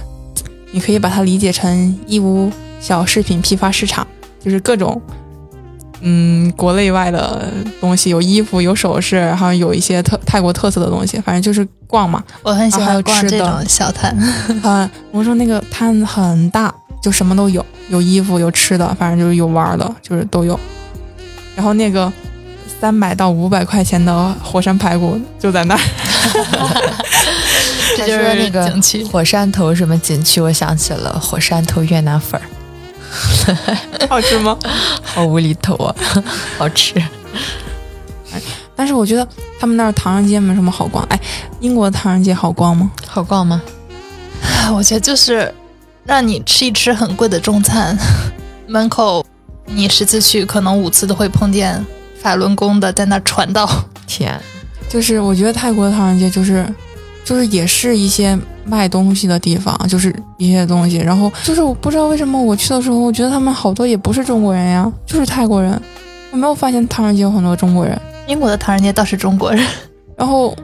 [0.71, 4.07] 你可以把它理解成义乌小饰品批发市场，
[4.39, 5.01] 就是各种
[6.07, 7.51] 嗯国内外的
[7.81, 12.23] 东西，有衣服，有首饰，然后有一些特泰国特色的东西，反正就是逛嘛。
[12.43, 14.17] 我很喜欢逛这种小摊，
[14.63, 16.73] 嗯， 我说那个摊很大。
[17.03, 20.59] 就什么都有，有衣服，有吃的，反正就是有玩的，就是都有。
[21.55, 22.11] 然后那个
[22.81, 25.81] 三百到五百块钱的火山排骨就在那儿。
[27.99, 28.73] 这就是那个
[29.13, 30.41] 火山头什么景区？
[30.41, 32.45] 我想起了火山头越南粉儿，
[34.09, 34.57] 好吃吗？
[35.03, 35.95] 好无厘头啊，
[36.59, 36.95] 好吃。
[38.77, 39.27] 但是我觉得
[39.59, 41.05] 他们那儿唐人街没什么好逛。
[41.07, 41.19] 哎，
[41.61, 42.91] 英国唐人街好逛吗？
[43.07, 43.63] 好逛吗？
[44.75, 45.53] 我觉得就是。
[46.07, 47.97] 让你吃一吃很贵的中餐，
[48.69, 49.25] 门口
[49.65, 51.83] 你十次去可能五次都会碰见
[52.21, 53.67] 法轮功的在那传道。
[54.07, 54.39] 天，
[54.87, 56.69] 就是我觉得泰国的唐人街就是
[57.25, 60.99] 就是也是一些卖东西的地方，就是一些东西。
[60.99, 65.81] 然后就是我不知道为什么我去的时候，我觉得他们好多也不是中国人呀，就是泰国人。
[66.31, 67.99] 我没有发现唐人街有很多中国人。
[68.27, 69.65] 英国的唐人街倒是中国人，
[70.17, 70.57] 然后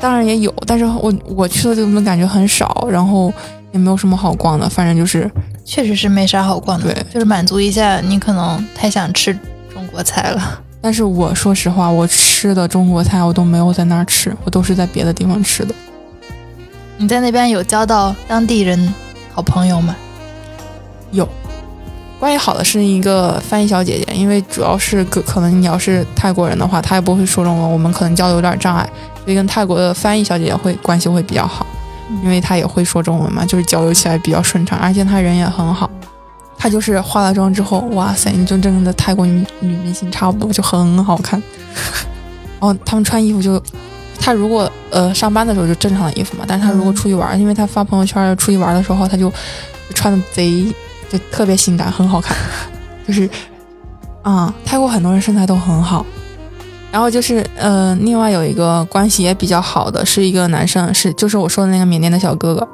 [0.00, 3.32] 当然也有，但是我我去的这个感觉很少，然后
[3.72, 5.30] 也没有什么好逛的，反正就是
[5.64, 6.92] 确实是没啥好逛的。
[6.92, 9.32] 对，就是满足一下你可能太想吃
[9.72, 10.60] 中国菜了。
[10.82, 15.74] 但是我说实话，我吃的中国菜我都没有在那儿吃，我都是在别的地方吃的。
[16.96, 18.94] 你在那边有交到当地人
[19.32, 19.94] 好朋友吗？
[21.10, 21.28] 有，
[22.18, 28.88] 关系好的是一个翻译小姐姐，因为主要是可可能你要是泰国人的话，她也不会说中文，我们可能交流有点障碍，
[29.24, 31.66] 所以跟泰国的翻译小姐姐会关系会比较好，
[32.22, 35.90] 因为她也会说中文嘛，就是交流起来比较顺畅，而且她人也很好。
[36.56, 41.42] 她就是化了妆之后，哇塞，你就真的泰国女女明星差不多，就很好看。
[42.58, 43.62] 然后他们穿衣服就，
[44.24, 49.30] 她如果呃上班的时候就正常的衣服嘛，但是他如果出去玩，因为他发朋友圈出去玩的时候，他就
[49.94, 50.64] 穿的贼
[51.10, 52.34] 就特别性感，很好看。
[53.06, 53.28] 就是
[54.22, 56.06] 啊，泰国很多人身材都很好。
[56.90, 62.66] 然后就是呃，另外有一个关系也比较好的是一个男生，是就是我说的那个缅甸的小哥哥。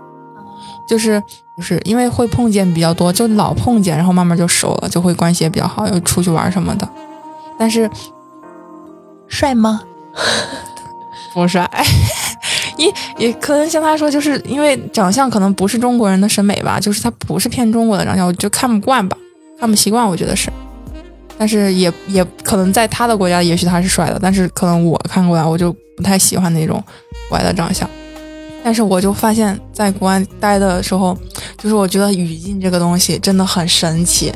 [0.86, 1.20] 就是
[1.56, 6.88] 就是因为会碰见比较多，就老碰见，然后慢慢就熟了，就会关系也比较好，又出去玩什么的。
[7.58, 7.90] 但是
[9.26, 9.80] 帅吗？
[11.32, 11.68] 不帅，
[12.76, 19.16] 也也可能像他说，就是因为长相可能不是中国人的审美吧，就是他不是偏中国的长相，我就看不惯吧，
[19.58, 20.50] 看不习惯，我觉得是。
[21.38, 26.82] 但是也也可能在他的国家，也许他是帅的，但是可能我看过来，我就不太喜欢那种
[27.30, 27.88] 歪的长相。
[28.62, 31.16] 但是我就发现，在国外待的时候，
[31.56, 34.30] 就是我觉得语境这个东西真的很神奇。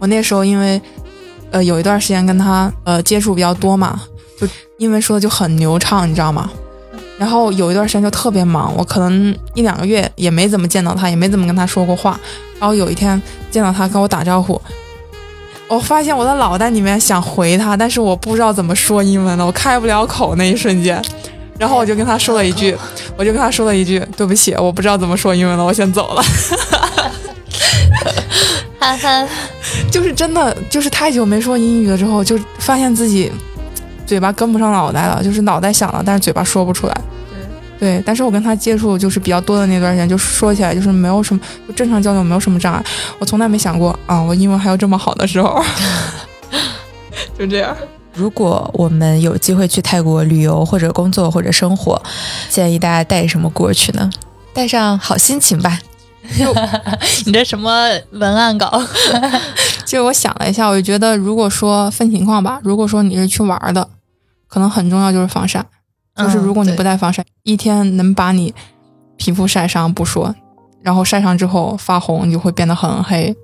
[0.00, 0.80] 我那时候因为，
[1.52, 4.00] 呃，有一段时间跟他呃接触比较多嘛，
[4.40, 4.46] 就
[4.78, 6.50] 英文说的就很流畅，你知道吗？
[7.18, 12.18] 然后有一段时间就特别忙，我可能一两个月也没怎么见到他，也没怎么跟他说过话。
[12.58, 13.20] 然后有一天
[13.50, 14.60] 见到他跟我打招呼，
[15.68, 21.02] 我发现我的脑袋里面想回他，但是我不知道怎么说英文了，我开不了口那一瞬间。
[21.58, 22.74] 然后我就跟他说了一句，
[23.18, 26.22] 我就跟他说了一句：“对不起，我不知道怎么说英文了，我先走了。”
[28.80, 29.28] 哈哈，
[29.92, 33.30] 就是真的，就是太久没说英语了之后，就发现自己
[34.10, 37.00] 嘴巴跟不上脑袋了，就是脑袋想了，但是嘴巴说不出来。
[37.78, 38.02] 对，对。
[38.04, 42.84] 但是我跟他接触就是比较多的那段时间，就说起来就是没有什么，就正常交流没有什么障碍。
[43.20, 45.62] 我从来没想过啊，我英文还有这么好的时候。
[47.38, 47.76] 就这样。
[48.12, 52.02] 如果我们有机会去泰国旅游或者工作或者生活，
[52.48, 54.10] 建议大家带什么过去呢？
[54.52, 55.78] 带上好心情吧。
[57.26, 58.82] 你这什么文案稿？
[59.86, 63.88] 就我想了一下，我就觉得，如果说分情况吧，如果说你是去玩的，
[64.50, 65.64] 可能很重要就是防晒。
[66.16, 68.52] 就是如果你不带防晒，一天能把你
[69.16, 70.34] 皮肤晒伤不说，
[70.82, 73.34] 然后晒伤之后发红，你就会变得很黑，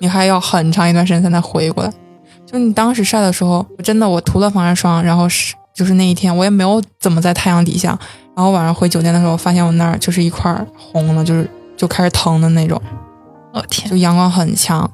[0.00, 1.92] 你还要很长一段时间才能回过来。
[2.46, 7.98] 就你当时晒的时候，真的我涂了防晒霜，然后是就是那一天我也没有怎么在太阳底下，
[8.34, 12.80] 然后晚上回酒店的时候，发现我那儿就是一块红了，就是就开始疼的那种。
[13.52, 13.90] 我天！
[13.90, 14.90] 就阳光很强，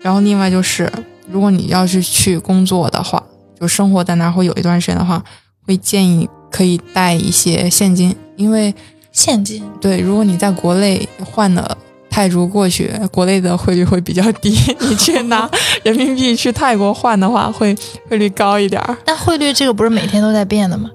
[0.00, 0.90] 然后另外就是，
[1.28, 3.22] 如果你要是去工作的话，
[3.60, 5.22] 就生活在那儿会有一段时间的话，
[5.66, 8.74] 会建议可以带一些现金，因为
[9.12, 11.76] 现金对，如果你在国内换的。
[12.12, 14.50] 泰铢过去，国内的汇率会比较低。
[14.80, 15.48] 你去拿
[15.84, 17.72] 人民币去泰国换的话，会
[18.08, 18.98] 汇率高一点儿。
[19.04, 20.90] 但汇率这个不是每天都在变的吗？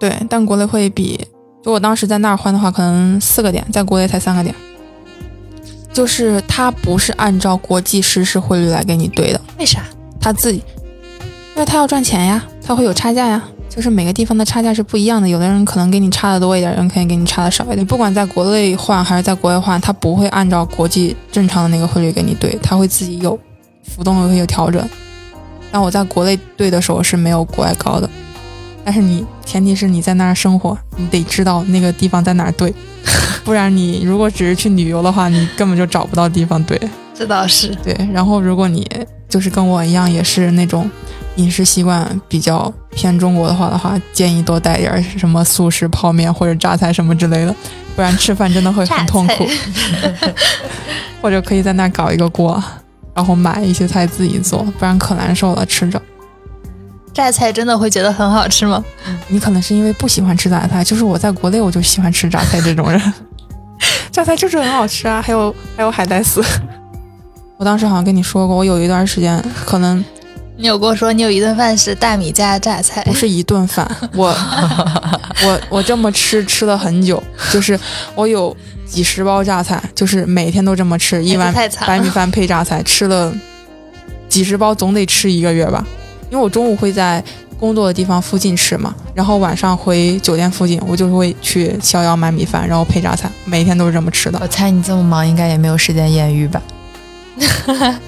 [0.00, 1.20] 对，但国内会比，
[1.62, 4.52] 就我当时在那儿换的话，可能四个点，在国内才三个点。
[5.92, 9.40] 就是它不是按照国际实时汇率来给你兑的。
[9.58, 9.82] 为啥？
[10.18, 10.62] 他自己，
[11.56, 13.42] 因为他要赚钱呀，他会有差价呀。
[13.70, 17.84] 就是每个地方的差价是不一样的，有的人可能给你差的多一点，人可以给你差的少一点。
[17.86, 23.38] 不管在国内换还是在国外换，他不会按照国际正常的那个汇率给你兑，他会自己有
[23.82, 24.86] 浮动，会有调整。
[25.72, 28.08] 但我在国内兑的时候是没有国外高的，
[28.84, 32.74] 但是你前提是你在那儿生活，你得知道那个地方在哪儿兑，
[33.44, 36.78] 不然你如果只是去旅游的话，你根本就找不到地方兑。
[37.14, 37.94] 这倒是对。
[38.12, 38.86] 然后如果你
[39.28, 40.90] 就是跟我一样，也是那种。
[41.36, 47.54] 饮食习惯比较偏中国的话的话，建议多带点什么速食泡面或者榨菜什么之类的，
[47.94, 49.46] 不然吃饭真的会很 痛苦。
[51.20, 52.62] 或者可以在那搞一个锅，
[53.12, 56.00] 然后买一些菜自己做，不然可难受了吃着。
[57.12, 58.82] 榨菜真的会觉得很好吃吗？
[59.28, 62.98] 你可能是因为不喜欢吃榨菜，就是我在国内我就喜欢吃榨菜这种人。
[64.10, 66.42] 榨菜就是很好吃啊，还有还有海带丝。
[67.58, 70.04] 我当时好像跟你说过，我有一段时间可能。
[70.58, 73.90] 你有跟我说，你有一顿饭是大米加榨菜，不是一顿饭。
[74.14, 74.34] 我
[75.44, 77.78] 我我这么吃吃了很久，就是
[78.14, 81.52] 我有几十包榨菜，就是每天都这么吃一碗
[81.86, 83.32] 白米饭配榨菜，吃了
[84.28, 85.86] 几十包，总得吃一个月吧。
[86.30, 87.22] 因为我中午会在
[87.58, 94.38] 工作的地方附近吃嘛，然后晚上回酒店附近，我就会去逍遥买米饭，然后配榨菜，每天都是这么吃的。
[94.42, 96.62] 我猜你这么忙，应该也没有时间艳遇吧？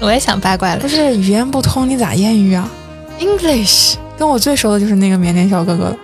[0.00, 2.68] 我也想八卦了，不是语言不通，你咋艳遇啊
[3.20, 3.94] ？English。
[4.18, 5.96] 跟我最熟的就是那个缅甸小哥哥了。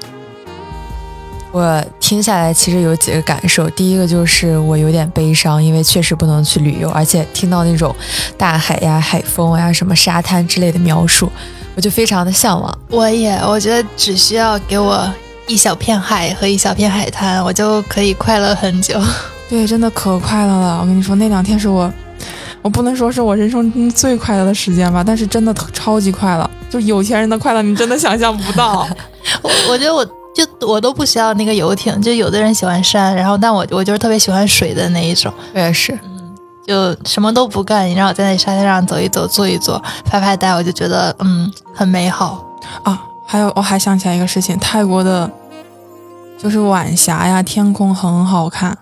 [1.53, 7.95] 我听下来其实有几个感受，第一个就是我有点悲伤，因为确实不能去旅游，而且听到那种
[8.37, 11.31] 大海呀、海风呀、什么沙滩之类的描述，
[11.77, 12.77] 我就非常的向往。
[12.91, 15.09] 我也，我觉得只需要给我
[15.47, 19.01] 一小片海和一小片海滩，我就可以快乐很久。
[19.49, 20.79] 对，真的可快乐了。
[20.81, 21.91] 我跟你说，那两天是我，
[22.61, 26.49] 我不能说是我人生中最快乐的时间吧，但是真的超级快乐。
[26.69, 28.87] 就有钱人的快乐，你真的想象不到。
[29.43, 35.33] 我我觉得我就我都不需要那个游艇，就有的人喜欢山，然后但我我就是特别喜欢水的那一种。
[35.55, 36.35] 我也是，嗯，
[36.67, 42.47] 就什么都不干，你让我在那沙滩上走一走、坐一坐、发发呆，我就觉得嗯很美好
[42.83, 43.03] 啊。
[43.27, 45.31] 还有我还想起来一个事情，泰国的，
[46.39, 48.77] 就是晚霞呀，天空很好看。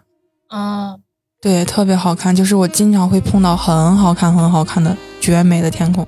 [0.49, 0.99] 嗯，
[1.40, 6.07] 对，特别好看，就是我经常会碰到很好看、很好看的绝美的天空。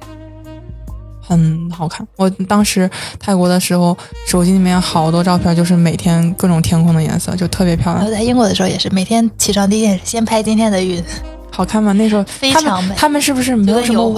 [1.20, 2.06] 很好看。
[2.16, 3.94] 我当时泰国的时候，
[4.26, 8.06] 手机里面好多照片，就是每天各种天空的颜色，就特别漂亮。
[8.06, 11.04] 我在英国的时候也是，每天起床第一件事先拍今天的云。
[11.50, 11.92] 好看吗？
[11.94, 12.94] 那时候非常美。
[12.96, 14.14] 他们是不是没有什么污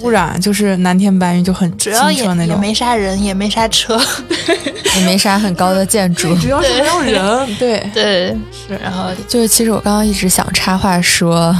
[0.00, 0.40] 污染？
[0.40, 4.00] 就是蓝天白云就很主要也也没啥人，也没啥车，
[4.96, 7.56] 也没啥很高的建筑，主要是没有人。
[7.56, 8.78] 对对是。
[8.82, 11.54] 然后就是，其实我刚刚一直想插话说，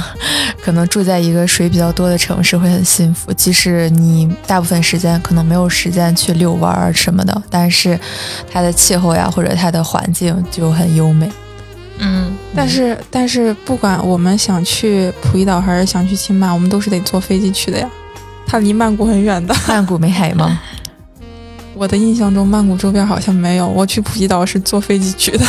[0.63, 7.99] 可能住在一个水比较多的城市会很幸福，即使你大部分时间可能没有时间去遛弯儿什么的，但是
[8.51, 11.29] 它的气候呀或者它的环境就很优美。
[11.99, 17.89] 嗯，但是但是不管我们想去普吉岛还是想去清迈，我们都是得坐飞机去的呀。
[18.45, 19.55] 它离曼谷很远的。
[19.67, 20.59] 曼谷没海吗？
[21.75, 23.67] 我的印象中曼谷周边好像没有。
[23.67, 25.45] 我去普吉岛是坐飞机去的。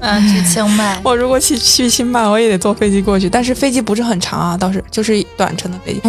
[0.00, 1.00] 嗯，去清迈。
[1.04, 3.28] 我如果去去清迈，我也得坐飞机过去。
[3.28, 6.02] 但是飞机不是很长啊，倒是就是短程的飞机。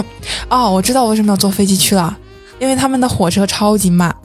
[0.50, 2.16] 哦，我知道为什么要坐飞机去了，
[2.60, 4.16] 因为他们的火车超级慢，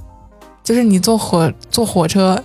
[0.63, 2.43] 就是你坐火坐火车。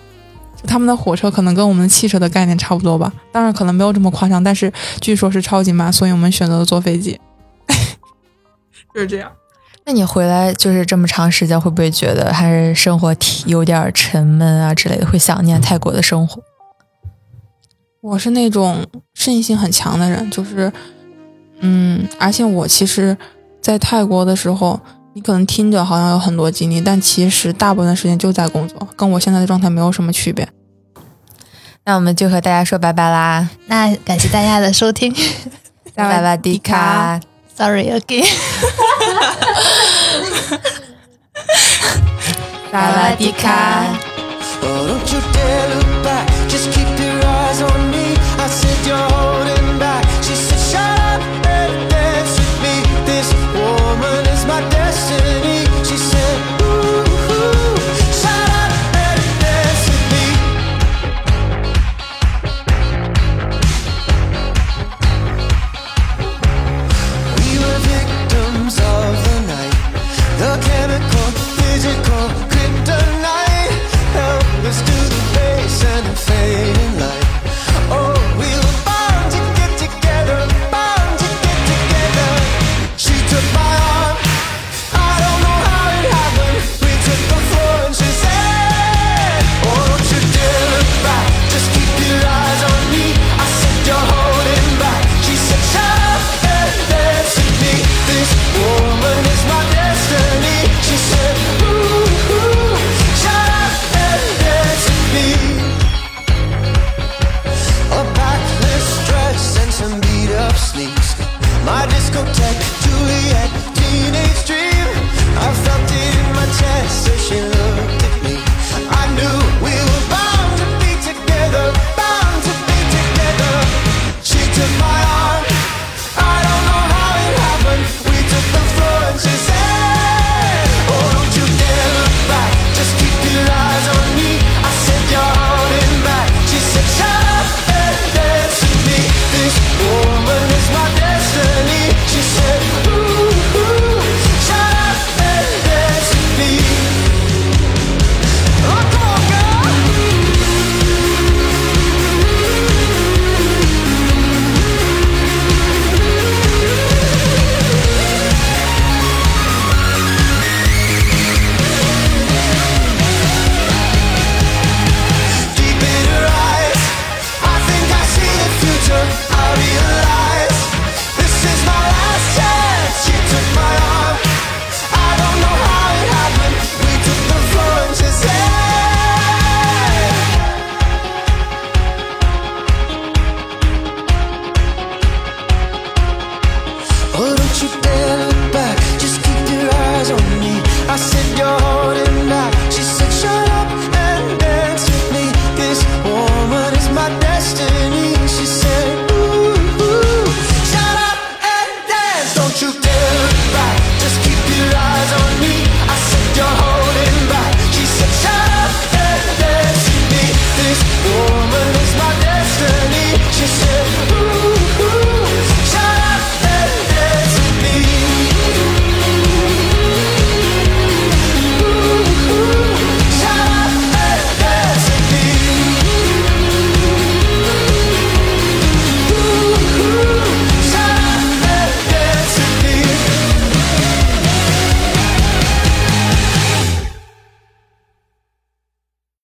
[0.66, 7.20] 他们的火车可能跟我们汽车的概念差不多吧，当然可能没有这么夸张，但是据说是超级慢，所以我们选择了坐飞机。
[8.94, 9.32] 就是这样。
[9.86, 15.06] 那你回来就是这么长时间，会不会觉得还是生活体有点沉闷啊之类的？
[15.06, 16.42] 会想念泰国的生活？
[18.02, 20.72] 我是那种适应性很强的人，就是，
[21.60, 23.16] 嗯，而且我其实，
[23.62, 24.80] 在泰国的时候。
[25.18, 30.48] 你可能听着好像有很多经历，但其实大部分时间就在工作，跟我现在的状态没有什么区别。
[31.86, 33.50] 那我们就和大家说拜拜啦！
[33.66, 35.12] 那感谢大家的收听，
[35.96, 37.20] 拜拜迪卡
[37.56, 38.28] ，Sorry again，
[42.72, 43.86] 萨瓦迪卡。